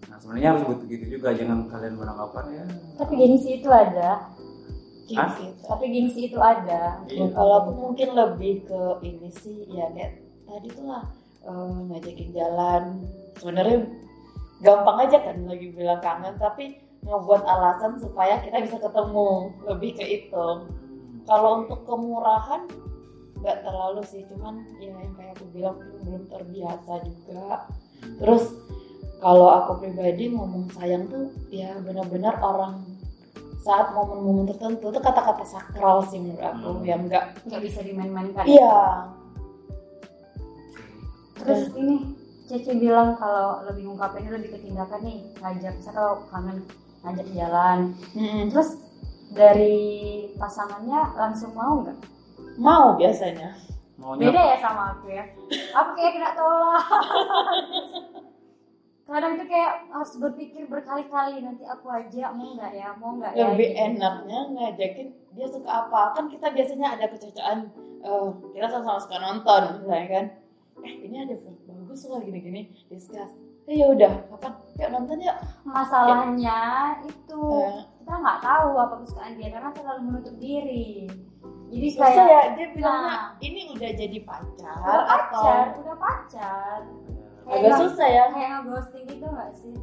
Nah 0.07 0.17
sebenarnya 0.23 0.49
harus 0.55 0.65
begitu 0.87 1.05
juga 1.19 1.29
jangan 1.35 1.59
kalian 1.67 1.95
beranggapan 1.99 2.45
ya. 2.55 2.65
Tapi 3.03 3.13
gengsi 3.19 3.51
itu 3.59 3.69
ada. 3.69 4.11
Gitu 5.11 5.43
tapi 5.67 5.85
gengsi 5.91 6.21
itu 6.31 6.39
ada. 6.39 7.03
Iya. 7.11 7.27
kalau 7.35 7.55
aku 7.67 7.73
mungkin 7.75 8.09
lebih 8.15 8.63
ke 8.71 8.83
ini 9.03 9.29
sih 9.35 9.67
ya 9.67 9.91
kayak 9.91 10.23
tadi 10.47 10.69
tuh 10.71 10.87
lah 10.87 11.05
eh, 11.43 11.75
ngajakin 11.91 12.31
jalan. 12.31 12.83
Sebenarnya 13.35 13.79
gampang 14.61 15.09
aja 15.09 15.19
kan 15.25 15.37
lagi 15.49 15.67
bilang 15.73 16.01
kangen 16.05 16.37
tapi 16.37 16.90
ngebuat 17.05 17.43
alasan 17.45 17.97
supaya 18.01 18.41
kita 18.45 18.61
bisa 18.65 18.77
ketemu. 18.81 19.55
Lebih 19.67 19.91
ke 19.97 20.05
itu. 20.05 20.47
Kalau 21.25 21.65
untuk 21.65 21.85
kemurahan 21.89 22.67
nggak 23.41 23.59
terlalu 23.65 24.03
sih. 24.05 24.23
Cuman 24.29 24.65
ya 24.81 24.93
yang 24.93 25.15
kayak 25.17 25.37
aku 25.39 25.47
bilang 25.53 25.77
belum 26.05 26.25
terbiasa 26.29 26.93
juga. 27.05 27.69
Terus 28.21 28.45
kalau 29.21 29.49
aku 29.53 29.85
pribadi 29.85 30.33
ngomong 30.33 30.73
sayang 30.73 31.05
tuh 31.13 31.29
ya 31.53 31.77
benar-benar 31.85 32.41
orang 32.41 32.81
saat 33.61 33.93
momen-momen 33.93 34.49
tertentu 34.49 34.89
tuh 34.89 35.03
kata-kata 35.05 35.45
sakral 35.45 36.01
sih 36.09 36.17
menurut 36.17 36.41
aku. 36.41 36.69
Hmm. 36.81 36.85
yang 36.89 37.01
nggak 37.05 37.45
nggak 37.45 37.61
bisa 37.61 37.85
dimain-mainkan. 37.85 38.45
Iya. 38.49 38.77
Terus 41.41 41.73
ini 41.77 41.97
Cece 42.51 42.75
bilang 42.83 43.15
kalau 43.15 43.63
lebih 43.63 43.87
ngungkapinnya 43.87 44.35
lebih 44.35 44.59
ke 44.59 44.59
tindakan 44.67 45.07
nih 45.07 45.23
ngajak 45.39 45.71
misalnya 45.79 45.97
kalau 46.03 46.15
kangen 46.35 46.59
ngajak 47.05 47.29
jalan. 47.33 47.79
Mm-mm. 48.13 48.53
terus 48.53 48.77
dari 49.31 49.79
pasangannya 50.37 51.01
langsung 51.17 51.55
mau 51.55 51.81
nggak? 51.81 51.99
Mau 52.59 52.99
biasanya. 52.99 53.57
Maunya 54.01 54.33
beda 54.33 54.43
ya 54.43 54.57
sama 54.59 54.83
aku 54.97 55.07
ya. 55.13 55.25
Aku 55.77 55.91
kayak 55.93 56.13
kena 56.17 56.31
tolak. 56.33 56.85
Kadang 59.11 59.43
tuh 59.43 59.47
kayak 59.51 59.91
harus 59.91 60.13
berpikir 60.23 60.71
berkali-kali 60.71 61.43
nanti 61.43 61.67
aku 61.67 61.91
aja 61.91 62.31
mau 62.31 62.55
nggak 62.55 62.73
ya? 62.73 62.89
Mau 62.97 63.19
nggak 63.19 63.33
ya? 63.35 63.53
Lebih 63.53 63.71
gitu. 63.75 63.85
enaknya 63.91 64.41
ngajakin 64.55 65.09
dia 65.35 65.47
suka 65.51 65.71
apa? 65.87 66.15
Kan 66.17 66.31
kita 66.31 66.47
biasanya 66.55 66.97
ada 66.97 67.07
kecocaan 67.11 67.59
eh, 68.01 68.29
kita 68.55 68.67
sama-sama 68.71 69.01
suka 69.03 69.17
nonton 69.19 69.63
misalnya 69.85 70.09
kan. 70.09 70.25
Eh 70.81 70.95
ini 71.05 71.17
ada 71.21 71.35
film 71.37 71.59
bagus 71.69 72.01
loh 72.09 72.23
gini-gini. 72.23 72.73
Discuss 72.89 73.35
ya 73.73 73.87
udah 73.89 74.13
kapan? 74.29 74.53
Yuk 74.77 74.89
nonton 74.91 75.19
yuk. 75.21 75.37
Masalahnya 75.63 76.59
itu 77.03 77.41
Eh, 77.55 77.81
kita 77.99 78.13
nggak 78.15 78.39
tahu 78.41 78.69
apa 78.75 78.95
kesukaan 78.99 79.33
dia 79.35 79.49
karena 79.51 79.71
terlalu 79.71 80.01
menutup 80.05 80.35
diri. 80.37 81.07
Jadi 81.71 81.89
kayak 81.95 82.27
ya 82.27 82.41
dia 82.53 82.67
bilangnya 82.73 83.07
Nah. 83.07 83.27
ini 83.39 83.61
udah 83.71 83.91
jadi 83.93 84.19
pacar 84.23 84.75
udah 84.77 85.05
atau 85.07 85.43
pacar 85.43 85.67
udah 85.79 85.97
pacar. 85.97 86.79
Agak 87.41 87.59
Kayak 87.63 87.79
susah 87.81 88.09
ya. 88.09 88.25
kayak 88.31 88.49
nge-ghosting 88.53 89.05
gitu 89.07 89.27
nggak 89.27 89.51
sih 89.55 89.75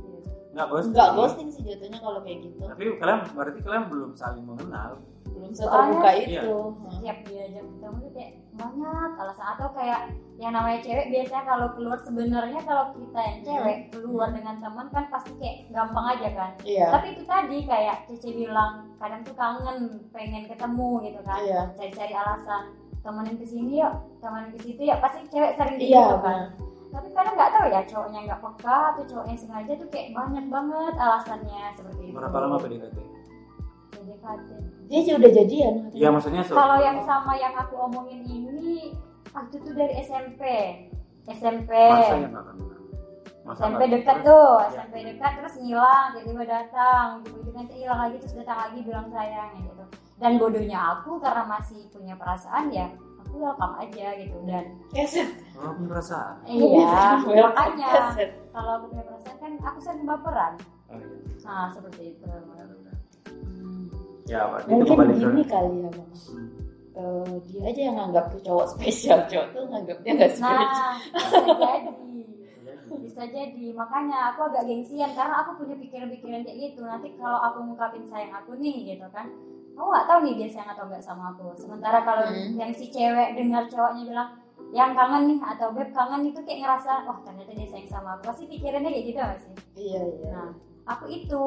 nggak 0.58 0.68
ghosting. 0.68 0.94
nggak 0.94 1.12
ghosting 1.14 1.48
sih 1.48 1.62
jatuhnya 1.62 2.00
kalau 2.02 2.20
kayak 2.20 2.38
gitu. 2.42 2.62
Tapi 2.66 2.84
kalian 2.98 3.20
berarti 3.32 3.60
kalian 3.62 3.86
belum 3.88 4.12
saling 4.12 4.42
mengenal. 4.42 4.92
Belum 5.28 5.52
seterbuka 5.54 6.10
Iya. 6.12 6.42
itu. 6.42 6.56
setiap 6.82 7.18
diajak 7.24 7.62
ketemu 7.64 7.98
tuh 8.02 8.12
kayak 8.12 8.32
banyak. 8.58 9.10
Alasan 9.16 9.48
atau 9.54 9.68
kayak 9.70 10.00
yang 10.38 10.52
namanya 10.52 10.80
cewek 10.82 11.06
biasanya 11.08 11.44
kalau 11.46 11.68
keluar 11.74 11.98
sebenarnya 12.00 12.60
kalau 12.62 12.86
kita 12.92 13.20
yang 13.22 13.40
cewek 13.44 13.78
keluar 13.90 14.30
dengan 14.34 14.56
teman 14.58 14.88
kan 14.90 15.06
pasti 15.08 15.32
kayak 15.38 15.70
gampang 15.70 16.06
aja 16.12 16.30
kan. 16.34 16.52
Iya. 16.66 16.88
Tapi 16.90 17.08
itu 17.14 17.24
tadi 17.24 17.58
kayak 17.64 17.98
Cece 18.10 18.30
bilang 18.34 18.90
kadang 18.98 19.22
tuh 19.22 19.38
kangen 19.38 19.78
pengen 20.10 20.50
ketemu 20.50 20.90
gitu 21.06 21.20
kan. 21.22 21.40
Iya. 21.40 21.62
cari-cari 21.78 22.14
alasan 22.14 22.64
temenin 22.98 23.38
ke 23.38 23.46
sini 23.46 23.80
yuk 23.80 23.94
temenin 24.20 24.52
ke 24.52 24.60
situ 24.60 24.82
ya 24.84 25.00
pasti 25.00 25.22
cewek 25.30 25.56
sering 25.56 25.80
iya 25.80 26.02
gitu 26.02 26.18
kan. 26.20 26.52
benar 26.52 26.76
tapi 26.88 27.08
kadang 27.12 27.34
nggak 27.34 27.52
tahu 27.52 27.66
ya 27.68 27.82
cowoknya 27.84 28.20
nggak 28.24 28.42
peka 28.42 28.78
atau 28.90 29.04
cowoknya 29.06 29.36
sengaja 29.36 29.72
tuh 29.76 29.88
kayak 29.88 30.10
banyak 30.12 30.46
banget 30.48 30.94
alasannya 30.96 31.62
seperti 31.72 32.04
itu. 32.06 32.16
Berapa 32.16 32.38
lama 32.40 32.58
PDKT 32.58 32.98
PDKT. 33.90 34.50
dia 34.88 35.14
udah 35.14 35.32
jadian 35.34 35.74
iya 35.92 36.08
maksudnya 36.08 36.42
se- 36.42 36.54
kalau 36.54 36.78
yang 36.78 37.00
sama 37.02 37.36
yang 37.36 37.52
aku 37.54 37.76
omongin 37.78 38.22
ini 38.22 38.96
waktu 39.30 39.58
itu 39.58 39.70
dari 39.72 39.94
SMP 40.00 40.42
SMP 41.26 41.70
masa 41.70 42.16
yang 42.16 42.34
Masa 43.44 43.64
SMP 43.64 43.82
dekat 43.90 44.18
tuh 44.24 44.60
Iya. 44.60 44.68
SMP 44.70 44.96
dekat 45.08 45.32
terus 45.38 45.56
ngilang 45.58 46.12
tiba-tiba 46.14 46.44
datang 46.46 47.24
gitu 47.24 47.50
nanti 47.50 47.74
hilang 47.78 48.00
lagi 48.02 48.16
terus 48.18 48.36
datang 48.36 48.60
lagi 48.62 48.80
bilang 48.82 49.08
sayang 49.08 49.50
ya 49.54 49.62
gitu. 49.62 49.84
Dan 50.18 50.32
bodohnya 50.36 50.80
aku 50.98 51.16
karena 51.18 51.44
masih 51.46 51.88
punya 51.88 52.16
perasaan 52.16 52.68
ya 52.70 52.92
welcome 53.38 53.76
aja 53.80 54.08
gitu 54.20 54.38
dan 54.50 54.66
keset 54.92 55.30
oh, 55.58 55.72
punya 55.78 55.88
perasaan 55.94 56.36
iya 56.50 57.00
makanya 57.46 57.90
kalau 58.52 58.72
aku 58.82 58.86
punya 58.90 59.04
perasaan 59.06 59.38
kan 59.38 59.52
aku 59.62 59.80
sering 59.82 60.06
baperan. 60.10 60.54
Oh, 60.88 60.98
iya. 60.98 61.46
nah 61.46 61.68
seperti 61.70 62.16
itu. 62.16 62.26
Benar, 62.26 62.66
benar. 62.74 62.96
ya 64.28 64.42
itu 64.60 64.72
mungkin 64.74 64.98
ke 64.98 65.16
gini 65.22 65.44
kali 65.46 65.86
ya 65.86 65.90
bang 65.94 66.12
Hmm. 66.28 66.50
Eh, 66.98 67.34
dia 67.46 67.62
aja 67.70 67.82
yang 67.94 67.96
nganggap 68.02 68.26
tuh 68.34 68.42
cowok 68.42 68.74
spesial 68.74 69.22
cowok 69.30 69.48
tuh 69.54 69.64
nganggap 69.70 69.98
dia 70.02 70.14
nggak 70.18 70.34
spesial. 70.34 70.58
nah 70.58 70.98
bisa 71.14 71.38
jadi. 71.46 72.18
Bisa 73.06 73.24
jadi. 73.30 73.66
Makanya 73.78 74.34
aku 74.34 74.50
agak 74.50 74.66
gengsian 74.66 75.14
karena 75.14 75.46
aku 75.46 75.62
punya 75.62 75.78
pikiran-pikiran 75.78 76.42
kayak 76.42 76.58
gitu. 76.58 76.82
Nanti 76.82 77.14
kalau 77.14 77.38
aku 77.46 77.70
ngungkapin 77.70 78.02
sayang 78.10 78.34
aku 78.34 78.58
nih 78.58 78.98
gitu 78.98 79.06
kan 79.14 79.30
aku 79.78 79.88
nggak 79.88 80.08
tahu 80.08 80.20
nih 80.20 80.34
dia 80.36 80.50
sayang 80.50 80.74
atau 80.74 80.84
enggak 80.84 81.04
sama 81.04 81.24
aku. 81.30 81.54
Sementara 81.54 82.02
kalau 82.02 82.26
Hmm. 82.26 82.58
yang 82.58 82.74
si 82.74 82.90
cewek 82.90 83.38
dengar 83.38 83.70
cowoknya 83.70 84.04
bilang 84.04 84.30
yang 84.74 84.92
kangen 84.92 85.24
nih 85.28 85.40
atau 85.40 85.70
beb 85.70 85.90
kangen 85.92 86.26
itu 86.26 86.40
kayak 86.42 86.60
ngerasa 86.60 87.06
wah 87.06 87.22
ternyata 87.22 87.54
dia 87.54 87.68
sayang 87.68 87.88
sama 87.88 88.18
aku. 88.18 88.28
Pasti 88.28 88.44
pikirannya 88.48 88.90
kayak 88.90 89.06
gitu 89.06 89.20
gak 89.20 89.40
sih? 89.40 89.54
Iya 89.78 90.02
iya. 90.04 90.30
Nah 90.34 90.50
aku 90.88 91.06
itu 91.08 91.42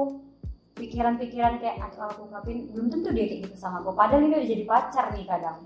pikiran-pikiran 0.73 1.59
kayak 1.59 1.77
"Ah, 1.77 1.91
kalau 1.91 2.09
aku 2.09 2.21
ungkapin 2.25 2.71
belum 2.71 2.89
tentu 2.89 3.11
dia 3.11 3.27
kayak 3.27 3.41
gitu 3.45 3.57
sama 3.59 3.83
aku. 3.83 3.93
Padahal 3.93 4.23
ini 4.23 4.33
udah 4.33 4.47
jadi 4.47 4.65
pacar 4.65 5.07
nih 5.13 5.27
kadang. 5.27 5.59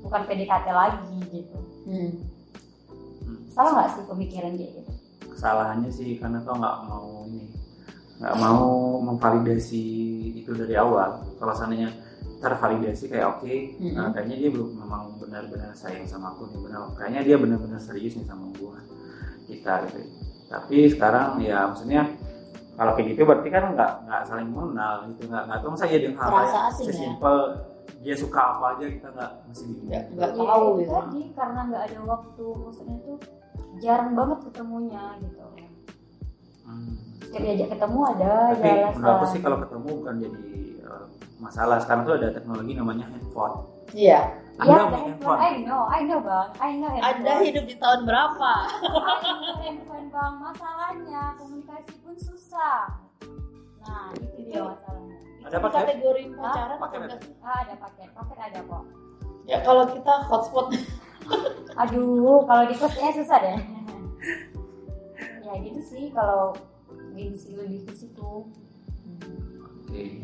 Bukan 0.00 0.22
PDKT 0.24 0.66
lagi 0.68 1.16
gitu. 1.28 1.58
Hmm. 1.84 2.12
Hmm. 3.20 3.38
salah 3.48 3.70
nggak 3.74 3.90
sih 3.92 4.04
pemikiran 4.04 4.52
kayak 4.54 4.72
gitu? 4.74 4.92
Kesalahannya 5.28 5.90
sih 5.90 6.16
karena 6.16 6.40
kau 6.40 6.56
nggak 6.56 6.76
mau 6.84 7.28
ini 7.28 7.52
nggak 8.18 8.34
mau 8.36 8.66
memvalidasi 9.00 9.84
itu 10.36 10.50
dari 10.50 10.74
awal 10.74 11.22
kalau 11.38 11.52
seandainya 11.52 11.94
tervalidasi 12.38 13.08
kayak 13.08 13.26
oke 13.32 13.46
Mm-mm. 13.46 13.94
nah, 13.94 14.10
kayaknya 14.10 14.36
dia 14.38 14.50
belum 14.50 14.70
memang 14.76 15.02
benar-benar 15.16 15.70
sayang 15.72 16.02
sama 16.04 16.30
aku 16.30 16.46
nih 16.46 16.58
benar 16.60 16.90
kayaknya 16.94 17.20
dia 17.24 17.36
benar-benar 17.36 17.78
serius 17.78 18.14
nih 18.14 18.24
sama 18.24 18.50
gua 18.54 18.78
kita 19.44 19.86
gitu 19.86 19.98
tapi 20.46 20.76
sekarang 20.88 21.38
ya 21.38 21.66
maksudnya 21.66 22.02
kalau 22.74 22.94
kayak 22.94 23.10
gitu 23.12 23.22
berarti 23.22 23.48
kan 23.48 23.64
nggak 23.72 23.92
nggak 24.04 24.22
saling 24.24 24.48
mengenal 24.48 25.06
gitu 25.08 25.22
nggak 25.26 25.42
nggak 25.44 25.58
tahu 25.60 25.70
masa 25.72 25.84
ya 25.84 25.98
dengan 25.98 26.16
hal 26.16 26.30
yang 26.30 26.46
ya? 26.46 26.62
sesimpel 26.70 27.36
dia 27.98 28.14
suka 28.14 28.40
apa 28.48 28.66
aja 28.72 28.86
kita 28.86 29.08
nggak 29.10 29.30
masih 29.44 29.64
bingung 29.66 29.86
Nggak- 29.88 30.06
Ya, 30.14 30.26
tahu 30.40 30.66
itu 30.68 30.78
gitu 30.80 30.92
tadi 30.92 31.22
karena 31.34 31.60
nggak 31.64 31.82
ada 31.84 31.98
waktu 32.04 32.44
maksudnya 32.56 32.96
tuh 33.00 33.18
jarang 33.78 34.10
banget 34.12 34.38
ketemunya 34.44 35.02
gitu 35.20 35.46
Hmm. 36.62 37.07
Setiap 37.28 37.42
diajak 37.44 37.68
ketemu 37.70 38.00
ada 38.08 38.32
tapi 38.50 38.64
ya 38.64 38.88
menurut 38.88 39.04
aku 39.04 39.04
alasan. 39.20 39.30
sih 39.30 39.40
kalau 39.40 39.56
ketemu 39.60 39.88
bukan 39.94 40.14
jadi 40.18 40.40
eh, 40.80 41.04
masalah 41.38 41.76
sekarang 41.78 42.02
tuh 42.02 42.14
ada 42.16 42.28
teknologi 42.32 42.72
namanya 42.72 43.04
handphone 43.06 43.54
iya 43.92 44.20
Iya, 44.58 44.74
Anda 44.74 44.74
ada 44.74 44.90
punya 44.90 45.02
handphone. 45.06 45.38
I 45.38 45.52
know, 45.62 45.80
I 45.86 46.00
know 46.02 46.18
bang, 46.18 46.48
I 46.58 46.70
know 46.74 46.90
handphone. 46.90 47.14
anda 47.14 47.32
hidup 47.40 47.64
di 47.64 47.76
tahun 47.78 48.00
berapa 48.02 48.52
I 48.58 49.30
know 49.38 49.54
handphone 49.62 50.06
bang. 50.08 50.32
Masalahnya 50.36 51.22
komunikasi 51.38 51.92
pun 52.02 52.14
susah. 52.18 52.90
Nah, 53.78 54.10
itu 54.12 54.38
dia 54.42 54.66
masalahnya. 54.66 55.14
Ada 55.40 55.54
Di 55.54 55.62
paket? 55.62 55.78
kategori 55.78 56.22
pacaran 56.34 56.76
Paket 56.76 56.98
ada? 57.00 57.16
Ah, 57.38 57.56
ada 57.62 57.74
paket, 57.78 58.08
paket 58.10 58.38
ada 58.42 58.58
kok. 58.60 58.82
ya 59.46 59.58
kalau 59.62 59.84
kita 59.86 60.12
hotspot 60.26 60.66
Aduh, 61.78 62.42
kalau 62.44 62.64
di 62.66 62.74
kos 62.74 62.92
kayaknya 62.92 63.14
susah 63.14 63.38
deh. 63.38 63.58
ya 65.46 65.52
gitu 65.62 65.80
sih 65.80 66.04
kalau 66.10 66.50
gengsi 67.18 67.58
lebih 67.58 67.90
ke 67.90 67.92
situ. 67.98 68.46
Oke. 69.82 70.22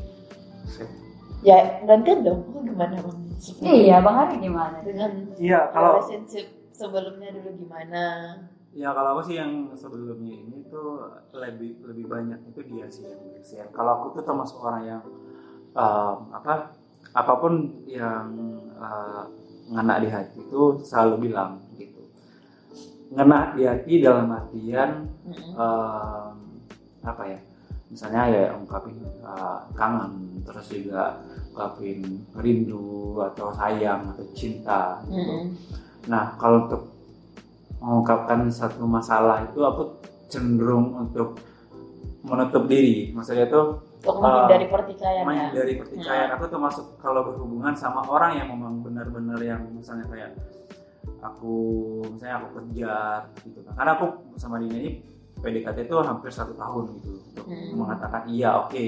Ya 1.43 1.83
gantian 1.85 2.23
dong 2.23 2.47
oh, 2.55 2.63
gimana 2.63 2.97
bang 3.03 3.21
Iya, 3.61 4.01
bang 4.01 4.17
Hari 4.17 4.37
gimana? 4.41 4.79
dengan 4.81 5.11
Iya, 5.37 5.69
kalau 5.75 6.01
relationship 6.01 6.47
sebelumnya 6.73 7.29
dulu 7.37 7.51
gimana 7.67 8.05
ya 8.75 8.91
kalau 8.91 9.15
aku 9.15 9.31
sih 9.31 9.39
yang 9.39 9.71
sebelumnya 9.79 10.35
ini 10.35 10.67
tuh 10.67 11.07
lebih 11.31 11.79
lebih 11.87 12.11
banyak 12.11 12.43
itu 12.51 12.61
dia 12.67 12.91
sih 12.91 13.07
yang 13.07 13.23
share. 13.47 13.71
Kalau 13.71 14.03
aku 14.03 14.19
tuh 14.19 14.27
termasuk 14.27 14.59
orang 14.67 14.83
yang 14.83 15.03
um, 15.79 16.35
apa 16.35 16.75
apa 17.15 17.33
pun 17.39 17.87
yang 17.87 18.35
uh, 18.75 19.31
ngena 19.71 20.03
di 20.03 20.09
hati 20.11 20.43
itu 20.43 20.83
selalu 20.83 21.31
bilang 21.31 21.63
gitu. 21.79 22.03
Ngena 23.15 23.55
di 23.55 23.63
hati 23.63 24.03
dalam 24.03 24.27
artian 24.35 25.07
Mm-mm. 25.23 25.55
um, 25.55 26.35
apa 27.05 27.23
ya? 27.29 27.39
Misalnya 27.93 28.23
ya 28.33 28.45
ungkapin 28.57 28.97
uh, 29.23 29.61
kangen, 29.77 30.43
terus 30.43 30.67
juga 30.73 31.21
ungkapin 31.53 32.27
rindu 32.35 33.23
atau 33.23 33.55
sayang 33.55 34.11
atau 34.11 34.25
cinta 34.35 34.99
gitu. 35.07 35.21
Mm-mm. 35.21 35.45
Nah, 36.11 36.35
kalau 36.41 36.67
untuk 36.67 36.83
mengungkapkan 37.79 38.49
satu 38.49 38.89
masalah 38.89 39.45
itu 39.45 39.61
aku 39.63 40.01
cenderung 40.33 40.97
untuk 40.97 41.39
menutup 42.25 42.65
diri. 42.67 43.13
Maksudnya 43.13 43.47
itu 43.47 43.61
untuk 44.05 44.21
menghindari 44.21 44.67
pertikaian 44.69 45.21
ya 45.21 45.25
menghindari 45.25 45.73
pertikaian. 45.81 46.29
Aku 46.37 46.45
termasuk 46.49 46.87
kalau 47.01 47.25
berhubungan 47.25 47.77
sama 47.77 48.05
orang 48.09 48.41
yang 48.41 48.49
memang 48.53 48.81
benar-benar 48.81 49.41
yang 49.41 49.65
misalnya 49.73 50.09
kayak 50.09 50.33
aku 51.21 51.57
misalnya 52.13 52.41
aku 52.41 52.49
kejar 52.61 53.29
gitu 53.45 53.61
kan. 53.65 53.73
Karena 53.77 53.93
aku 53.97 54.07
sama 54.41 54.61
dia 54.61 54.73
ini 54.73 54.93
PDKT 55.45 55.85
itu 55.85 55.95
hampir 56.01 56.31
satu 56.31 56.57
tahun 56.57 56.85
gitu 56.97 57.11
untuk 57.13 57.45
Hmm. 57.45 57.77
mengatakan 57.77 58.25
iya 58.27 58.57
oke 58.57 58.85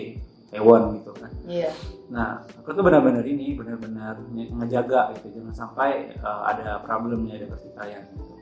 hewan 0.49 0.97
gitu 0.97 1.13
kan. 1.13 1.29
iya 1.45 1.69
Nah, 2.07 2.39
aku 2.57 2.71
tuh 2.71 2.81
benar-benar 2.81 3.21
ini 3.23 3.53
benar-benar 3.53 4.15
nge- 4.31 4.55
ngejaga 4.55 5.11
gitu, 5.13 5.35
jangan 5.35 5.51
sampai 5.53 5.91
uh, 6.17 6.47
ada 6.47 6.79
problemnya 6.81 7.35
ada 7.35 7.51
pertikaian 7.51 8.07
gitu. 8.09 8.33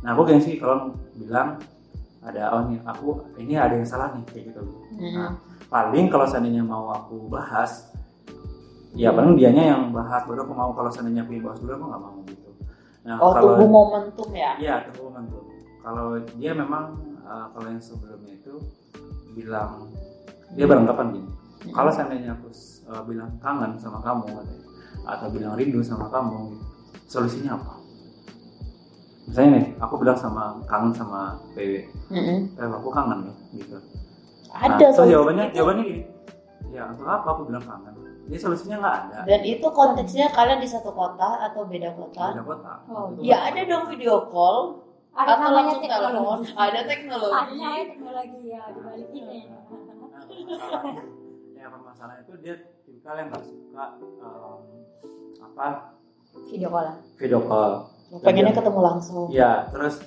Nah, 0.00 0.14
aku 0.14 0.22
gengsi 0.24 0.54
kalau 0.54 0.94
bilang 1.12 1.58
ada 2.18 2.50
oh 2.52 2.62
nih 2.64 2.78
aku 2.80 3.08
ini 3.36 3.54
ada 3.54 3.74
yang 3.74 3.82
salah 3.84 4.14
nih 4.14 4.22
kayak 4.24 4.44
gitu. 4.48 4.62
Mm-mm. 4.94 5.18
Nah, 5.18 5.30
paling 5.66 6.06
kalau 6.06 6.24
seandainya 6.24 6.62
mau 6.62 6.88
aku 6.88 7.26
bahas, 7.26 7.90
ya 8.94 9.10
paling 9.10 9.34
dianya 9.34 9.74
yang 9.74 9.82
bahas 9.90 10.22
baru 10.24 10.42
aku 10.42 10.54
mau 10.54 10.70
kalau 10.72 10.88
seandainya 10.88 11.22
aku 11.22 11.34
yang 11.34 11.44
bahas 11.44 11.58
dulu 11.58 11.72
aku 11.72 11.84
nggak 11.84 12.00
mau 12.00 12.18
gitu. 12.24 12.50
Nah, 13.02 13.16
oh 13.18 13.30
kalau 13.32 13.50
tunggu 13.52 13.66
momentum 13.68 14.28
ya 14.30 14.50
Iya, 14.56 14.74
tunggu 14.86 15.10
momentum. 15.10 15.42
Kalau 15.78 16.06
dia 16.34 16.52
memang 16.52 16.84
uh, 17.28 17.46
kalau 17.52 17.68
yang 17.68 17.82
sebelumnya 17.84 18.32
itu 18.32 18.56
bilang 19.36 19.92
dia 20.56 20.64
beranggapan 20.64 21.06
gini. 21.12 21.28
Mm-mm. 21.28 21.74
Kalau 21.76 21.90
seandainya 21.92 22.32
aku 22.32 22.48
uh, 22.88 23.02
bilang 23.04 23.30
kangen 23.44 23.76
sama 23.76 24.00
kamu 24.00 24.40
atau 25.04 25.26
bilang 25.28 25.52
rindu 25.56 25.84
sama 25.84 26.08
kamu, 26.08 26.56
gitu, 26.56 26.64
solusinya 27.08 27.56
apa? 27.60 27.74
Misalnya 29.28 29.50
nih, 29.60 29.66
aku 29.76 29.94
bilang 30.00 30.16
sama 30.16 30.56
kangen 30.64 30.92
sama 30.96 31.36
PW, 31.52 31.84
Mm-mm. 32.08 32.38
eh 32.56 32.64
aku 32.64 32.88
kangen 32.88 33.28
loh, 33.28 33.36
gitu. 33.52 33.76
ada 34.48 34.80
nah, 34.80 34.92
solusi 34.96 35.12
jawabannya, 35.12 35.44
itu. 35.44 35.54
jawabannya 35.60 35.84
gini, 35.84 36.02
ya 36.72 36.82
untuk 36.88 37.04
apa 37.04 37.28
aku 37.36 37.42
bilang 37.52 37.64
kangen? 37.68 37.94
Jadi 38.28 38.38
solusinya 38.44 38.76
nggak 38.84 38.96
ada. 39.08 39.18
dan 39.24 39.40
itu 39.40 39.66
konteksnya 39.72 40.26
kalian 40.32 40.60
di 40.60 40.68
satu 40.68 40.92
kota 40.92 41.48
atau 41.48 41.64
beda 41.64 41.96
kota 41.96 42.36
Beda 42.36 42.44
kota. 42.44 42.72
Oh, 42.92 43.16
ya 43.24 43.40
ada 43.48 43.64
dong 43.64 43.88
video 43.88 44.28
call 44.28 44.84
Ada 45.18 45.34
atau 45.34 45.42
namanya 45.42 45.54
langsung 45.58 45.82
telepon 45.82 46.14
teknologi. 46.14 46.52
ada 46.54 46.62
Ada 46.62 46.80
teknologi 46.86 47.34
namanya 47.58 47.84
teknologi 47.90 48.40
ya 48.46 48.62
dibalik 48.70 49.08
ini. 49.10 49.38
Nah, 49.50 49.60
permasalahannya, 50.22 51.04
ya 51.58 51.66
permasalahan 51.66 52.18
itu 52.22 52.32
dia 52.38 52.54
tipikal 52.86 53.14
yang 53.18 53.28
nggak 53.34 53.44
suka 53.44 53.84
um, 54.22 54.60
apa 55.42 55.66
Video 56.46 56.68
call. 56.70 56.88
video 57.18 57.40
call. 57.42 57.72
pengennya 58.22 58.54
ketemu 58.54 58.80
langsung 58.80 59.26
Iya, 59.28 59.68
terus 59.74 60.00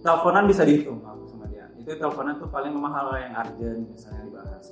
teleponan 0.00 0.46
bisa 0.46 0.62
dihitung 0.62 1.02
aku 1.02 1.26
sama 1.26 1.50
dia. 1.50 1.66
Itu 1.74 1.98
teleponan 1.98 2.38
tuh 2.38 2.46
paling 2.46 2.70
memang 2.70 2.92
hal 2.94 3.06
yang 3.18 3.34
urgent 3.34 3.82
misalnya 3.90 4.22
dibahas. 4.30 4.66